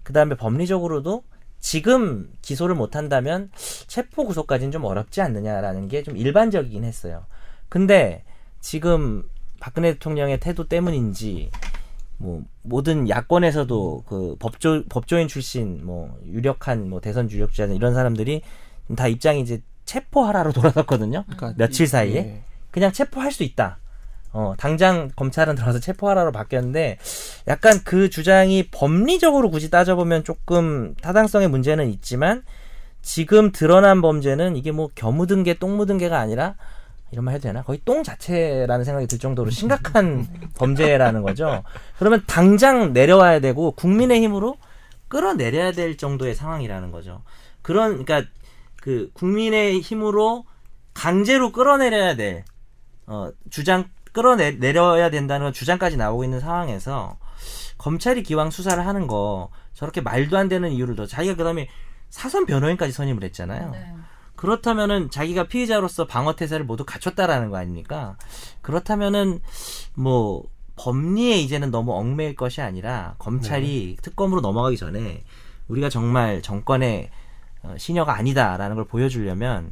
[0.04, 1.24] 그 다음에 법리적으로도
[1.60, 3.50] 지금 기소를 못한다면
[3.88, 7.26] 체포 구속까지는 좀 어렵지 않느냐라는 게 좀 일반적이긴 했어요.
[7.70, 8.24] 근데
[8.62, 9.24] 지금
[9.60, 11.50] 박근혜 대통령의 태도 때문인지
[12.18, 18.42] 뭐 모든 야권에서도 그 법조 법조인 출신 뭐 유력한 뭐 대선 유력자 이런 사람들이
[18.96, 21.24] 다 입장이 이제 체포하라로 돌아섰거든요.
[21.26, 22.42] 그러니까 며칠 이- 사이에 예.
[22.70, 23.80] 그냥 체포할 수 있다.
[24.34, 27.00] 어, 당장 검찰은 들어서 체포하라로 바뀌었는데
[27.48, 32.44] 약간 그 주장이 법리적으로 굳이 따져보면 조금 타당성의 문제는 있지만
[33.02, 36.56] 지금 드러난 범죄는 이게 뭐 겨묻은 게 똥 묻은 게가 아니라
[37.12, 37.64] 이런 말 해도 되나?
[37.64, 41.64] 거의 똥 자체라는 생각이 들 정도로 심각한 범죄라는 거죠.
[41.98, 44.58] 그러면 당장 내려와야 되고 국민의 힘으로
[45.08, 47.22] 끌어내려야 될 정도의 상황이라는 거죠.
[47.62, 48.30] 그런 그러니까
[48.88, 50.46] 그 국민의 힘으로
[50.94, 52.46] 강제로 끌어내려야 될
[53.06, 57.20] 어, 주장 끌어내려야 된다는 건 주장까지 나오고 있는 상황에서
[57.78, 61.68] 검찰이 기왕 수사를 하는 거 저렇게 말도 안 되는 이유를 더 자기가 그다음에
[62.10, 63.72] 사선 변호인까지 선임을 했잖아요.
[63.72, 63.94] 네.
[64.38, 68.18] 그렇다면은 자기가 피의자로서 방어 태세를 모두 갖췄다라는 거 아닙니까?
[68.62, 69.42] 그렇다면은
[69.96, 70.46] 뭐
[70.78, 75.26] 법리에 이제는 너무 얽매일 것이 아니라 검찰이 특검으로 넘어가기 전에
[75.68, 77.10] 우리가 정말 정권의
[77.64, 79.72] 어, 시녀가 아니다라는 걸 보여주려면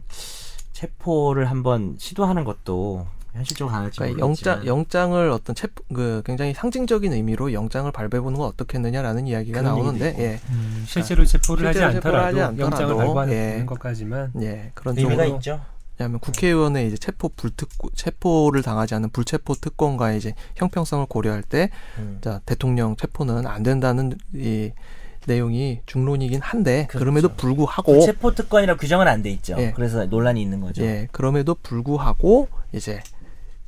[0.73, 7.11] 체포를 한번 시도하는 것도 현실적으로 가능할지 그러니까 모르겠지만 영장 영장을 어떤 체포 그 굉장히 상징적인
[7.13, 12.27] 의미로 영장을 발부해보는 건 어떻겠느냐라는 이야기가 나오는데 예, 음, 실제로 체포를 하지 실제로 체포를 않더라도,
[12.27, 13.65] 하지 않더라도, 영장을 발부하는 예.
[13.65, 15.61] 것까지만 예 그런 의미가 있죠.
[15.97, 21.69] 왜냐하면 국회의원의 이제 체포 불특 체포를 당하지 않은 불체포 특권과의 이제 형평성을 고려할 때
[21.99, 22.19] 음.
[22.21, 24.71] 자, 대통령 체포는 안 된다는 이
[25.27, 26.99] 내용이 중론이긴 한데 그렇죠.
[26.99, 29.55] 그럼에도 불구하고 체포 특권이라 규정은 안 돼 있죠.
[29.59, 29.71] 예.
[29.75, 30.83] 그래서 논란이 있는 거죠.
[30.83, 33.01] 예 그럼에도 불구하고 이제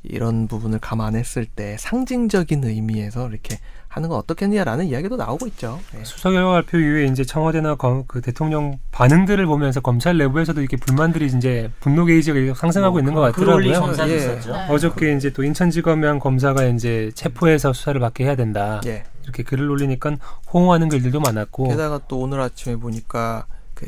[0.02, 3.58] 이런 부분을 감안했을 때 상징적인 의미에서 이렇게
[3.98, 5.80] 하는 건 어떻겠냐라는 이야기도 나오고 있죠.
[5.98, 6.04] 예.
[6.04, 11.26] 수사 결과 발표 이후에 이제 청와대나 검- 그 대통령 반응들을 보면서 검찰 내부에서도 이렇게 불만들이
[11.26, 13.64] 이제 분노 게이지가 계속 상승하고 있는 것 같더라고요.
[14.08, 14.18] 예.
[14.52, 14.66] 네.
[14.68, 18.80] 어저께 이제 또 인천지검장 검사가 이제 체포해서 수사를 받게 해야 된다.
[18.86, 19.02] 예.
[19.24, 20.16] 이렇게 글을 올리니까
[20.52, 21.68] 호응하는 글들도 많았고.
[21.68, 23.86] 게다가 또 오늘 아침에 보니까 그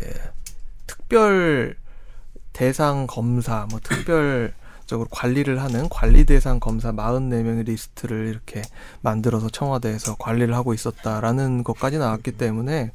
[0.89, 1.77] 특별
[2.53, 4.53] 대상 검사 뭐 특별
[4.91, 8.63] 적으로 관리를 하는 관리 대상 검사 44명의 리스트를 이렇게
[9.01, 12.93] 만들어서 청와대에서 관리를 하고 있었다라는 것까지 나왔기 때문에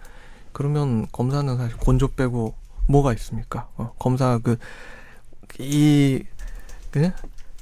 [0.52, 2.54] 그러면 검사는 사실 곤조 빼고
[2.88, 3.68] 뭐가 있습니까?
[3.78, 4.58] 어, 검사 그
[5.60, 6.24] 이
[6.92, 7.12] 그,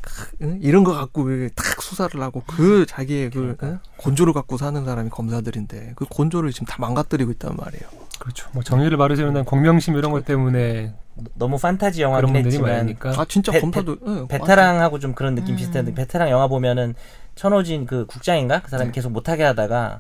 [0.02, 5.94] 그, 이런 거 갖고 탁 수사를 하고 그 자기의 그그 곤조를 갖고 사는 사람이 검사들인데
[5.96, 8.03] 그 곤조를 지금 다 망가뜨리고 있단 말이에요.
[8.24, 8.48] 그렇죠.
[8.54, 10.94] 뭐 정의를 세우는 공명심 이런 것 때문에
[11.36, 13.10] 너무 판타지 영화긴 분들이 했지만 많으니까.
[13.18, 15.58] 아 진짜 베- 검사도 예, 베테랑하고 좀 그런 느낌 음.
[15.58, 16.96] 비슷한데 베테랑 영화 보면은
[17.36, 18.96] 천호진 그 국장인가 그 사람이 네.
[18.96, 20.00] 계속 못하게 하다가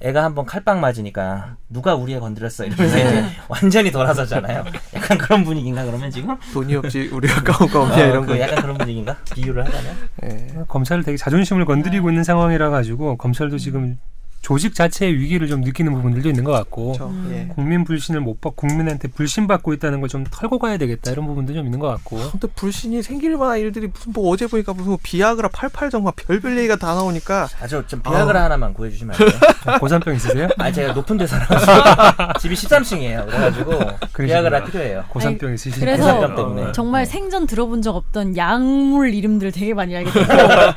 [0.00, 4.62] 애가 한번 칼빵 맞으니까 누가 우리 애 건드렸어 이러면서 이제 완전히 돌아서잖아요.
[4.94, 8.38] 약간 그런 분위기인가 그러면 지금 돈이 없지 우리가 까먹까 없냐 어, 이런 그 거.
[8.40, 10.46] 약간 그런 분위기인가 비유를 하자면 예.
[10.68, 13.98] 검찰을 되게 자존심을 건드리고 있는 상황이라 가지고 검찰도 지금
[14.42, 17.12] 조직 자체의 위기를 좀 느끼는 부분들도 있는 것 같고 그렇죠.
[17.32, 17.48] 예.
[17.54, 21.52] 국민 불신을 못 받, 국민한테 불신 받고 있다는 걸 좀 털고 가야 되겠다 이런 부분도
[21.52, 24.98] 좀 있는 것 같고 근데 불신이 생길 만한 일들이 무슨 뭐 어제 보니까 무슨 뭐
[25.02, 29.78] 비아그라 88정 막 별별 얘기가 다 나오니까 아저 좀 비아그라 하나만 구해주시면 안 돼요?
[29.80, 30.48] 고산병 있으세요?
[30.58, 31.72] 아 제가 높은 데 살아가지고
[32.40, 33.26] 집이 13층이에요.
[33.26, 33.78] 그래가지고.
[34.16, 35.04] 비아그라 필요해요.
[35.08, 36.72] 고산병 있으시니까 그래서 고산병 때문에.
[36.72, 40.26] 정말 생전 들어본 적 없던 약물 이름들 되게 많이 알게 되고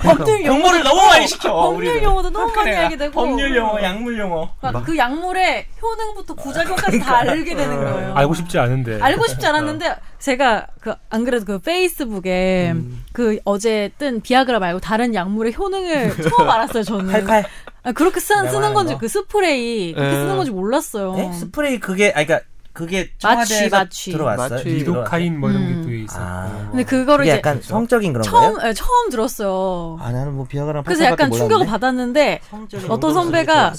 [0.02, 1.54] 법률 용어 공부를 너무 많이 시켜.
[1.54, 2.02] 법률.
[2.04, 3.12] 용어도 너무 많이 알게 되고
[3.50, 4.54] 법률 용어, 약물 용어.
[4.60, 8.14] 그러니까 그 약물의 효능부터 부작용까지 다 알게 되는 거예요.
[8.16, 12.76] 알고 싶지 않은데 알고 싶지 않았는데 제가 그 안 그래도 그 페이스북에
[13.14, 17.08] 그 어제 뜬 비아그라 말고 다른 약물의 효능을 처음 알았어요 저는.
[17.12, 17.46] 팔팔.
[17.84, 19.00] 아, 그렇게 쓰, 쓰는 건지 거?
[19.00, 20.16] 그 스프레이 그렇게 예.
[20.16, 21.16] 쓰는 건지 몰랐어요.
[21.16, 21.34] 네?
[21.34, 22.42] 스프레이 그게 아 그러니까
[22.80, 24.12] 그게 마취, 청와대에서 마취.
[24.14, 24.50] 들어왔어요.
[24.58, 24.70] 마취.
[24.70, 25.82] 리도카인 뭐 이런 음.
[25.82, 26.68] 게또 있었고 아.
[26.72, 28.70] 근데 그거를 이제 약간 성적인 그런 처음 거예요?
[28.70, 29.98] 예, 처음 들었어요.
[30.00, 32.40] 아 나는 뭐 비아그라 그래서 약간 충격을 받았는데
[32.88, 33.74] 어떤 선배가?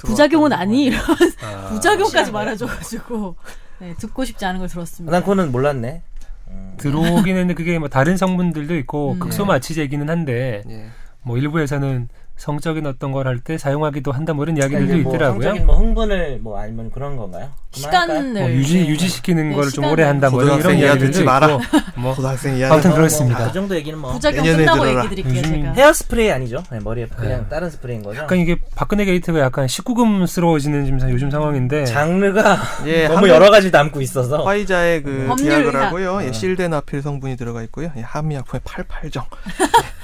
[0.00, 1.14] 부작용은 아니 이러면서
[1.46, 1.68] 아.
[1.70, 3.36] 부작용까지 말해줘가지고
[3.78, 5.10] 네, 듣고 싶지 않은 걸 들었습니다.
[5.10, 6.02] 난 그거는 몰랐네.
[6.76, 9.18] 들어오긴 했는데 그게 뭐 다른 성분들도 있고 음.
[9.18, 10.90] 극소 마취제기는 한데 예.
[11.22, 12.08] 뭐 일부에서는
[12.42, 15.42] 성적인 어떤 걸 할 때 사용하기도 한다 뭐 이런 이야기들도 뭐 있더라고요.
[15.42, 17.50] 성적인 뭐 흥분을 뭐 아니면 그런 건가요?
[17.70, 18.88] 시간을 뭐 유지 네.
[18.88, 19.92] 유지시키는 네, 거를 좀 시간을.
[19.92, 21.46] 오래 한다 뭐 이런, 이야기들도 듣지 마라.
[21.46, 21.60] 있고
[21.96, 23.38] 뭐 고등학생 이하 아무튼 뭐, 그렇습니다.
[23.38, 25.04] 뭐, 그 정도 얘기는 뭐 부작용 끝나고 들어라.
[25.04, 25.72] 얘기 드릴게요 제가.
[25.74, 26.62] 헤어 스프레이 아니죠?
[26.70, 27.48] 네, 머리에 그냥 네.
[27.48, 28.20] 다른 스프레이인 거죠.
[28.20, 33.70] 약간 이게 박근혜 게이트가 약간 19금스러워지는 지금 요즘 상황인데 장르가 예, 너무 한 여러 가지
[33.70, 36.10] 담고 있어서 화이자의 그 비아그라고요.
[36.10, 36.26] 의학.
[36.26, 37.92] 예, 실데나필 성분이 들어가 있고요.
[37.96, 39.24] 예, 한미약품의 88정.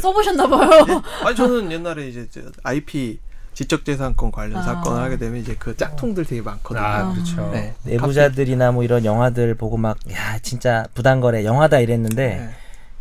[0.00, 1.02] 써보셨나봐요.
[1.26, 3.18] 아니 저는 옛날에 이제 저 IP
[3.54, 4.62] 지적재산권 관련 아.
[4.62, 6.82] 사건을 하게 되면 이제 그 짝퉁들 되게 많거든요.
[6.84, 7.50] 아 그렇죠.
[7.52, 7.74] 네.
[7.84, 12.50] 내부자들이나 뭐 이런 영화들 보고 막 야 진짜 부당거래 영화다 이랬는데 네.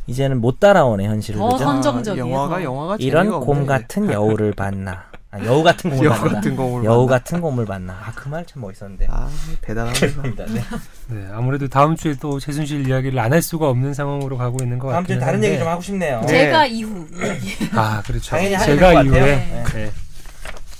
[0.07, 1.57] 이제는 못 따라오네 현실을 더 그죠?
[1.63, 2.63] 선- 선정적이에요, 영화가 더.
[2.63, 3.65] 영화가 이런 곰.
[3.65, 7.17] 같은 여우를 봤나 아, 여우 같은 곰을 여우 봤나 같은 곰을 여우 봤나.
[7.19, 9.29] 같은 곰을 봤나 아 그 말 참 멋있었는데 아
[9.61, 10.45] 대단합니다.
[10.47, 10.61] 네.
[11.07, 14.89] 네, 아무래도 다음 주에 또 최순실 이야기를 안 할 수가 없는 상황으로 가고 있는 것
[14.91, 15.47] 다음 같긴 주에 다른 한데.
[15.49, 16.27] 얘기 좀 하고 싶네요 네.
[16.27, 17.07] 제가 이후
[17.75, 18.35] 아 그렇죠.
[18.37, 19.19] 제가 이후에
[19.63, 19.65] 같아요.
[19.73, 19.91] 네.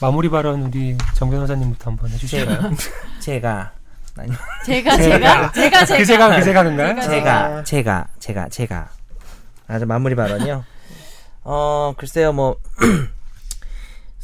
[0.01, 2.71] 마무리 발언 우리 정 변호사님부터 한번 해주실까요?
[3.19, 3.71] 제가
[4.17, 4.31] 아니
[4.65, 7.01] 제가 제가 제가 제가 그 제가 그 제가인가요?
[7.01, 7.63] 제가.
[7.63, 8.89] 제가 제가 제가 제가
[9.67, 10.65] 아주 마무리 발언이요.
[11.43, 12.57] 어 글쎄요 뭐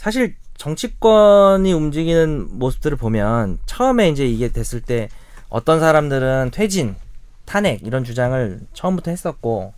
[0.07, 5.09] 사실 정치권이 움직이는 모습들을 보면 처음에 이제 이게 됐을 때
[5.49, 6.95] 어떤 사람들은 퇴진,
[7.43, 9.73] 탄핵 이런 주장을 처음부터 했었고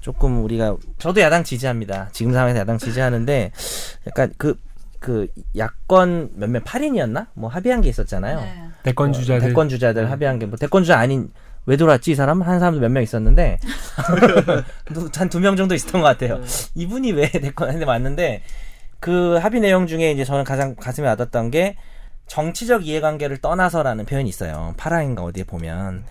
[0.00, 2.08] 조금 우리가 저도 야당 지지합니다.
[2.12, 3.50] 지금 상황에서 야당 지지하는데
[4.06, 7.26] 약간 그그 야권 몇몇 8인이었나?
[7.34, 8.38] 뭐 합의한 게 있었잖아요.
[8.38, 8.62] 네.
[8.84, 11.32] 대권 주자들 대권 주자들 합의한 게 뭐 대권 주자 아닌
[11.66, 13.58] 왜 들어왔지 이 사람 한 사람도 몇 명 있었는데
[15.18, 16.40] 한 두 명 정도 있었던 것 같아요.
[16.76, 18.42] 이분이 왜 대권 했는데 왔는데
[19.00, 21.76] 그 합의 내용 중에 이제 저는 가장 가슴에 와닿았던 게
[22.26, 24.74] 정치적 이해관계를 떠나서라는 표현이 있어요.
[24.76, 26.04] 파라인가 어디에 보면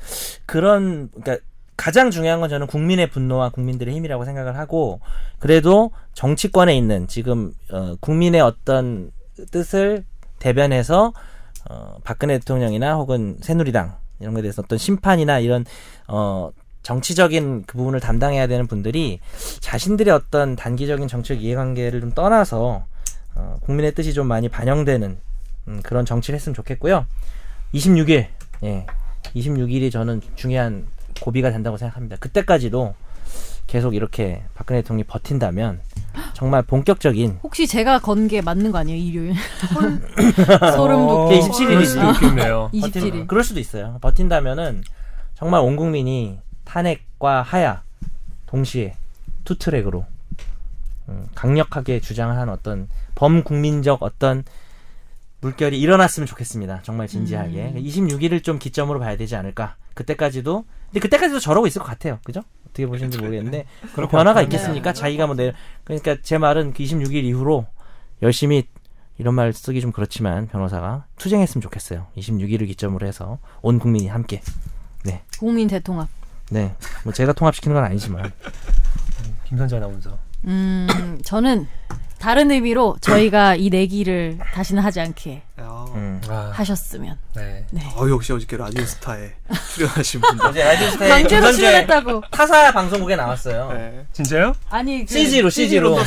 [0.46, 5.00] 그런 그러니까 가장 중요한 건 저는 국민의 분노와 국민들의 힘이라고 생각을 하고
[5.38, 9.12] 그래도 정치권에 있는 지금 어, 국민의 어떤
[9.52, 10.04] 뜻을
[10.40, 11.14] 대변해서
[11.70, 15.66] 어, 박근혜 대통령이나 혹은 새누리당 이런 거에 대해서 어떤 심판이나 이런
[16.08, 16.50] 어
[16.92, 19.20] 정치적인 그 부분을 담당해야 되는 분들이
[19.60, 22.86] 자신들의 어떤 단기적인 정치적 이해관계를 좀 떠나서
[23.36, 25.18] 어, 국민의 뜻이 좀 많이 반영되는
[25.68, 27.06] 음, 그런 정치를 했으면 좋겠고요.
[27.74, 28.28] 26일,
[28.64, 28.86] 예,
[29.36, 30.88] 26일이 저는 중요한
[31.20, 32.16] 고비가 된다고 생각합니다.
[32.22, 32.96] 그때까지도
[33.68, 35.82] 계속 이렇게 박근혜 대통령이 버틴다면
[36.34, 39.34] 정말 본격적인 혹시 제가 건 게 맞는 거 아니에요 일요일?
[40.74, 41.30] 소름 돋고.
[41.32, 41.92] 네, 27일 그럴 이지.
[41.92, 42.70] 수도 있겠네요.
[42.74, 42.94] 27일.
[43.12, 43.98] 버틴, 그럴 수도 있어요.
[44.02, 44.84] 버틴다면은
[45.36, 47.82] 정말 온 국민이 탄핵과 하야
[48.46, 48.96] 동시에
[49.46, 50.06] two track으로
[51.10, 54.44] 음, 강력하게 주장을 한 어떤 범국민적 어떤
[55.40, 56.82] 물결이 일어났으면 좋겠습니다.
[56.84, 57.74] 정말 진지하게.
[57.76, 57.82] 음.
[57.82, 59.76] 26일을 좀 기점으로 봐야 되지 않을까.
[59.94, 62.20] 그때까지도 근데 그때까지도 저러고 있을 것 같아요.
[62.24, 62.42] 그죠?
[62.66, 63.66] 어떻게 보시는지 모르겠는데
[63.96, 64.42] 것 변화가.
[64.42, 64.94] 있겠습니까?
[64.94, 65.54] 자기가 뭐 내,
[65.86, 67.66] 그러니까 제 말은 그 26일 이후로
[68.22, 68.68] 열심히
[69.18, 72.08] 이런 말 쓰기 좀 그렇지만 변호사가 투쟁했으면 좋겠어요.
[72.18, 74.42] 26일을 기점으로 해서 온 국민이 함께.
[75.40, 76.10] 국민 대통합.
[76.50, 76.76] 네.
[77.04, 78.32] 뭐 제가 통합시키는 건 아니지만.
[79.46, 80.18] 김선재 아나운서.
[80.46, 81.68] 음, 저는
[82.20, 86.22] 다른 의미로 저희가 이 내기를 다시는 하지 않게 음.
[86.30, 87.18] 아, 하셨으면.
[87.36, 87.66] 네.
[87.96, 89.32] 어, 역시 어저께 라디오스타에
[89.74, 90.46] 출연하신 분들.
[90.46, 92.22] 어제 라디오 스타일 강제로 출연했다고.
[92.32, 93.72] 타사 방송국에 나왔어요.
[93.74, 94.06] 네.
[94.14, 94.54] 진짜요?
[94.70, 95.98] 아니 그 CG로 CG로.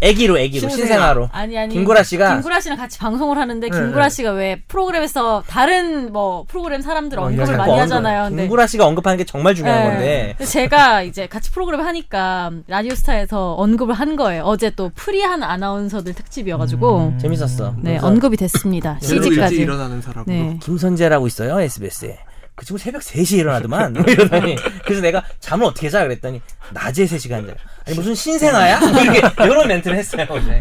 [0.00, 0.86] 애기로 애기로 신생아.
[0.86, 1.28] 신생아로.
[1.32, 4.10] 아니 아니 김구라 씨가 김구라 씨랑 같이 방송을 하는데 네, 김구라 네.
[4.10, 8.24] 씨가 왜 프로그램에서 다른 뭐 프로그램 사람들 어, 언급을 많이 언급- 하잖아요.
[8.28, 10.34] 근데 김구라 씨가 언급하는 게 정말 중요한 네.
[10.36, 10.44] 건데.
[10.44, 14.42] 제가 이제 같이 프로그램 하니까 라디오스타에서 언급을 한 거예요.
[14.44, 17.18] 어제 또 프리한 아나운서들 특집이어가지고 음.
[17.18, 17.74] 재밌었어.
[17.78, 18.98] 네 그래서 언급이 됐습니다.
[19.00, 19.56] CG까지.
[19.56, 20.24] 일어나는 사람으로.
[20.34, 20.58] 네.
[20.62, 22.18] 김선재라고 있어요 SBS에.
[22.54, 26.42] 그 친구 새벽 3시에 일어나더만 뭐 이러더니 그래서 내가 잠을 어떻게 자 그랬더니
[26.72, 27.54] 낮에 3시간 자.
[27.86, 28.80] 아니 무슨 신생아야?
[28.80, 30.58] 뭐 이렇게 이런 멘트를 했어요 어제.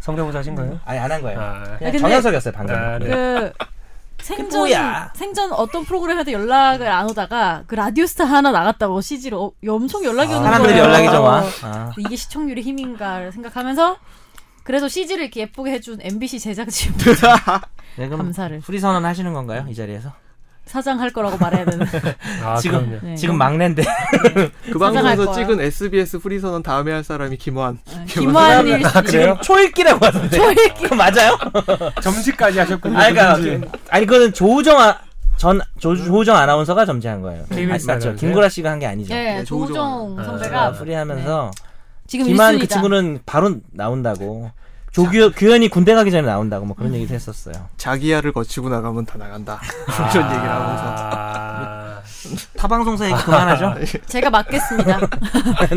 [0.00, 0.80] 성대모사 하신 거예요?
[0.84, 1.38] 아니 안 한 거예요.
[1.40, 2.74] 아, 아, 그냥 정현석이었어요 방금.
[2.74, 3.06] 아, 네.
[3.06, 3.52] 그
[4.24, 5.12] 생전 뭐야?
[5.16, 10.44] 생전 어떤 프로그램에도 연락을 안 오다가 그 라디오스타 하나 나갔다고 CG로 어, 엄청 연락이 오는
[10.44, 10.84] 사람들이 거예요.
[10.86, 11.44] 연락이 좀 와.
[11.62, 11.92] 아.
[11.98, 13.96] 이게 시청률의 힘인가 생각하면서
[14.64, 17.16] 그래서 CG를 이렇게 예쁘게 해준 MBC 제작진 네, 그
[17.98, 18.60] 럼 감사를.
[18.60, 20.12] 프리 선언 하시는 건가요 이 자리에서?
[20.64, 21.84] 사장 할 거라고 말해야 되는.
[22.44, 23.00] 아, 지금.
[23.02, 23.14] 네.
[23.16, 23.82] 지금 막내인데
[24.72, 25.32] 그 사장할 방송에서.
[25.34, 27.78] 찍은 SBS 프리선언 다음에 할 사람이 김환.
[28.06, 29.36] 김환일 아, 그래요?
[29.42, 30.36] 초읽기라고 하던데.
[30.36, 30.82] 초읽기.
[30.84, 31.36] 그거 맞아요?
[32.00, 32.96] 점지까지 하셨군요.
[32.96, 33.60] 아니 그러니까 점지.
[33.90, 34.98] 아니 그거는 조우정 아,
[35.36, 37.44] 전 조, 조우정 아나운서가 점지한 거예요.
[37.50, 38.14] 아니, 맞죠?
[38.14, 39.12] 김구라 씨가 한 게 아니죠.
[39.12, 40.18] 네, 네, 조우정 조우정.
[40.20, 41.50] 아, 선배가 프리하면서
[42.06, 42.68] 지금 김한 그.
[42.68, 44.52] 친구는 바로 나온다고.
[44.92, 47.54] 조규 규현이 군대 가기 전에 나온다고 뭐 그런 얘기도 했었어요.
[47.78, 49.58] 자기야를 거치고 나가면 다 나간다.
[50.14, 50.82] 이런 얘기를 하면서.
[50.86, 52.00] 아,
[52.56, 53.74] 타 방송사 얘기 그만하죠.
[54.06, 55.00] 제가 맡겠습니다.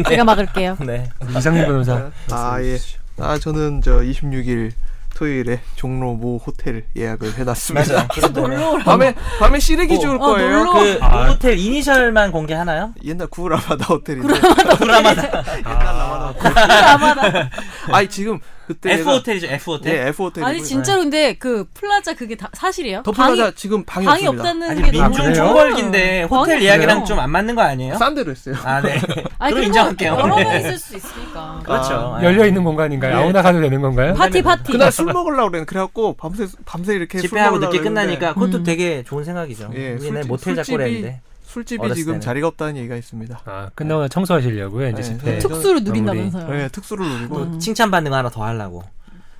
[0.10, 0.78] 제가 막을게요.
[0.86, 1.10] 네.
[1.36, 2.12] 이상민 변호사.
[2.30, 2.78] 아, 예.
[3.18, 4.72] 아, 저는 저 26일
[5.16, 8.08] 토요일에 종로 모 호텔 예약을 해놨습니다.
[8.34, 8.78] 놀러.
[8.80, 10.66] 밤에, 밤에 쓰레기 주울 어, 거예요.
[10.66, 11.30] 놀러 그 아.
[11.30, 12.94] 호텔 이니셜만 공개하나요?
[13.06, 14.34] 옛날 구 라마다 호텔인데.
[14.78, 15.44] 구 라마다.
[15.64, 17.50] 아, 라마다.
[17.94, 18.94] 아니, 지금 그때.
[18.94, 19.48] F 호텔이죠.
[19.48, 19.96] F 호텔.
[19.96, 20.44] 네, F 호텔.
[20.44, 23.04] 아니 진짜로 근데 그 플라자 그게 다 사실이에요?
[23.04, 24.50] 더플라자 방이, 지금 방이, 방이 없습니다.
[24.50, 25.34] 없다는 아니 게 민중?
[25.34, 27.16] 총궐기인데 호텔 예약이랑 없어요.
[27.16, 27.98] 좀안 맞는 거 아니에요?
[27.98, 28.56] 싼 데로 했어요.
[28.64, 29.00] 아 네.
[29.40, 30.18] 아니 그럼 인정할게요.
[30.20, 30.44] 여러 네.
[30.44, 31.62] 명 있을 수 있으니까.
[31.64, 32.20] 그렇죠.
[32.24, 33.16] 열려 있는 공간인가요?
[33.18, 33.24] 네.
[33.24, 34.14] 아무나 가도 되는 건가요?
[34.16, 34.72] 파티 파티.
[34.72, 38.64] 그날 술 먹으려고 그랬는데 그래갖고 밤새 밤새 이렇게 술 집회하고 늦게 끝나니까 그것도 음.
[38.64, 39.72] 되게 좋은 생각이죠.
[39.76, 39.98] 예,
[40.28, 41.22] 모텔 잡고 그랬는데.
[41.56, 42.22] 술집이 지금 때는.
[42.22, 43.42] 자리가 없다는 얘기가 있습니다.
[43.46, 45.32] 아, 끝나고 나 청소하시려고요, 이제 네, 집회.
[45.34, 45.40] 네.
[45.40, 46.50] 특수를 누린다면서요.
[46.50, 47.60] 네, 특수를 누리고 음.
[47.60, 48.84] 칭찬받는 거 하나 더 하려고.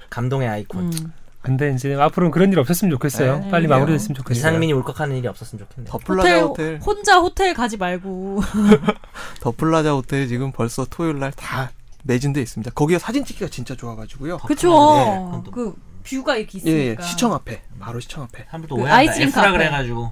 [0.10, 0.86] 감동의 아이콘.
[0.94, 1.12] 음.
[1.42, 3.40] 근데 이제 앞으로는 그런 일 없었으면 좋겠어요.
[3.40, 3.68] 네, 빨리.
[3.68, 4.40] 마무리됐으면 좋겠어요.
[4.40, 5.92] 이상민이 울컥하는 일이 없었으면 좋겠네요.
[5.92, 8.42] 더플라자 호텔, 호텔, 혼자 호텔 가지 말고
[9.42, 11.72] 더플라자 호텔 지금 벌써 토요일 날 다
[12.04, 12.72] 매진돼 있습니다.
[12.72, 14.38] 거기가 사진 찍기가 진짜 좋아가지고요.
[14.40, 18.46] 그쵸 네, 또- 그 뷰가 이렇게 예, 있으니까 예, 시청 앞에 바로 시청 앞에.
[18.46, 19.14] 사람들도 그 오해한다.
[19.22, 19.52] F라 앞에.
[19.58, 20.12] 그래가지고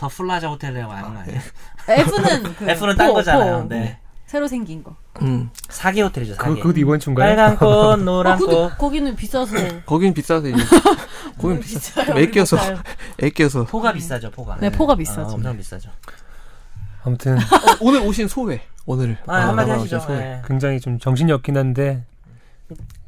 [0.00, 1.40] 더 플라자 호텔이라고 하는 거 아니에요?
[1.86, 3.62] F는 그 F는 딴 포, 거잖아요.
[3.64, 3.68] 포.
[3.68, 3.98] 네.
[4.24, 6.36] 새로 생긴 거 음, 사기 호텔이죠.
[6.38, 6.60] 그, 사기.
[6.62, 7.28] 그것도 이번 주인가요?
[7.36, 8.78] 빨간 꽃, 어, 노란 근데 꽃.
[8.78, 10.56] 거기는 비싸서 거긴 비싸서 이제
[11.36, 12.00] 거긴 비싸.
[12.02, 12.18] 비싸요.
[12.18, 12.78] 애껴서 비싸요.
[13.22, 14.30] 애껴서 포가 비싸죠.
[14.30, 14.56] 포가.
[14.60, 15.28] 네, 포가 비싸죠.
[15.28, 15.90] 아, 엄청 비싸죠.
[17.04, 20.06] 아무튼 어, 오늘 오신 소회 오늘 아, 한마디 나만 하시죠.
[20.08, 20.40] 네.
[20.46, 22.04] 굉장히 좀 정신이 없긴 한데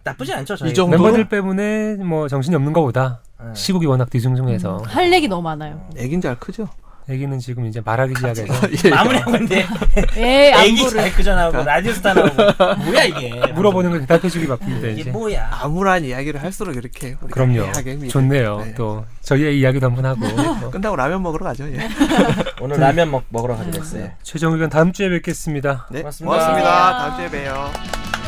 [0.05, 0.57] 나쁘지 않죠.
[0.57, 0.73] 저희.
[0.73, 0.99] 이 정도?
[0.99, 3.32] 멤버들 때문에 뭐 정신이 없는 것보다 네.
[3.55, 5.81] 시국이 워낙 뒤숭숭해서 음, 할 얘기 너무 많아요.
[5.97, 6.69] 애긴 잘 크죠?
[7.09, 8.55] 애기는 지금 이제 말하기 시작해서
[8.87, 8.91] 예.
[8.91, 9.67] 마무리하고 있는데
[10.17, 12.37] 에 애기 잘 크잖아고 라디오스타 나오고
[12.85, 15.11] 뭐야 이게 물어보는 거 대답해 주기 바쁩니다 이게 이제.
[15.11, 17.73] 뭐야 암울한 이야기를 할수록 이렇게 그럼요.
[18.09, 18.59] 좋네요.
[18.59, 18.75] 네.
[18.75, 20.21] 또 저희의 이야기도 한번 하고
[20.61, 21.65] 또 끝나고 라면 먹으러 가죠.
[21.75, 21.89] 예.
[22.61, 25.89] 오늘 라면 먹, 먹으러 가기로 했어요 최종 의견 다음 주에 뵙겠습니다.
[25.91, 26.37] 네, 고맙습니다.
[26.37, 26.99] 고맙습니다.
[26.99, 28.22] 다음 주에 봬요.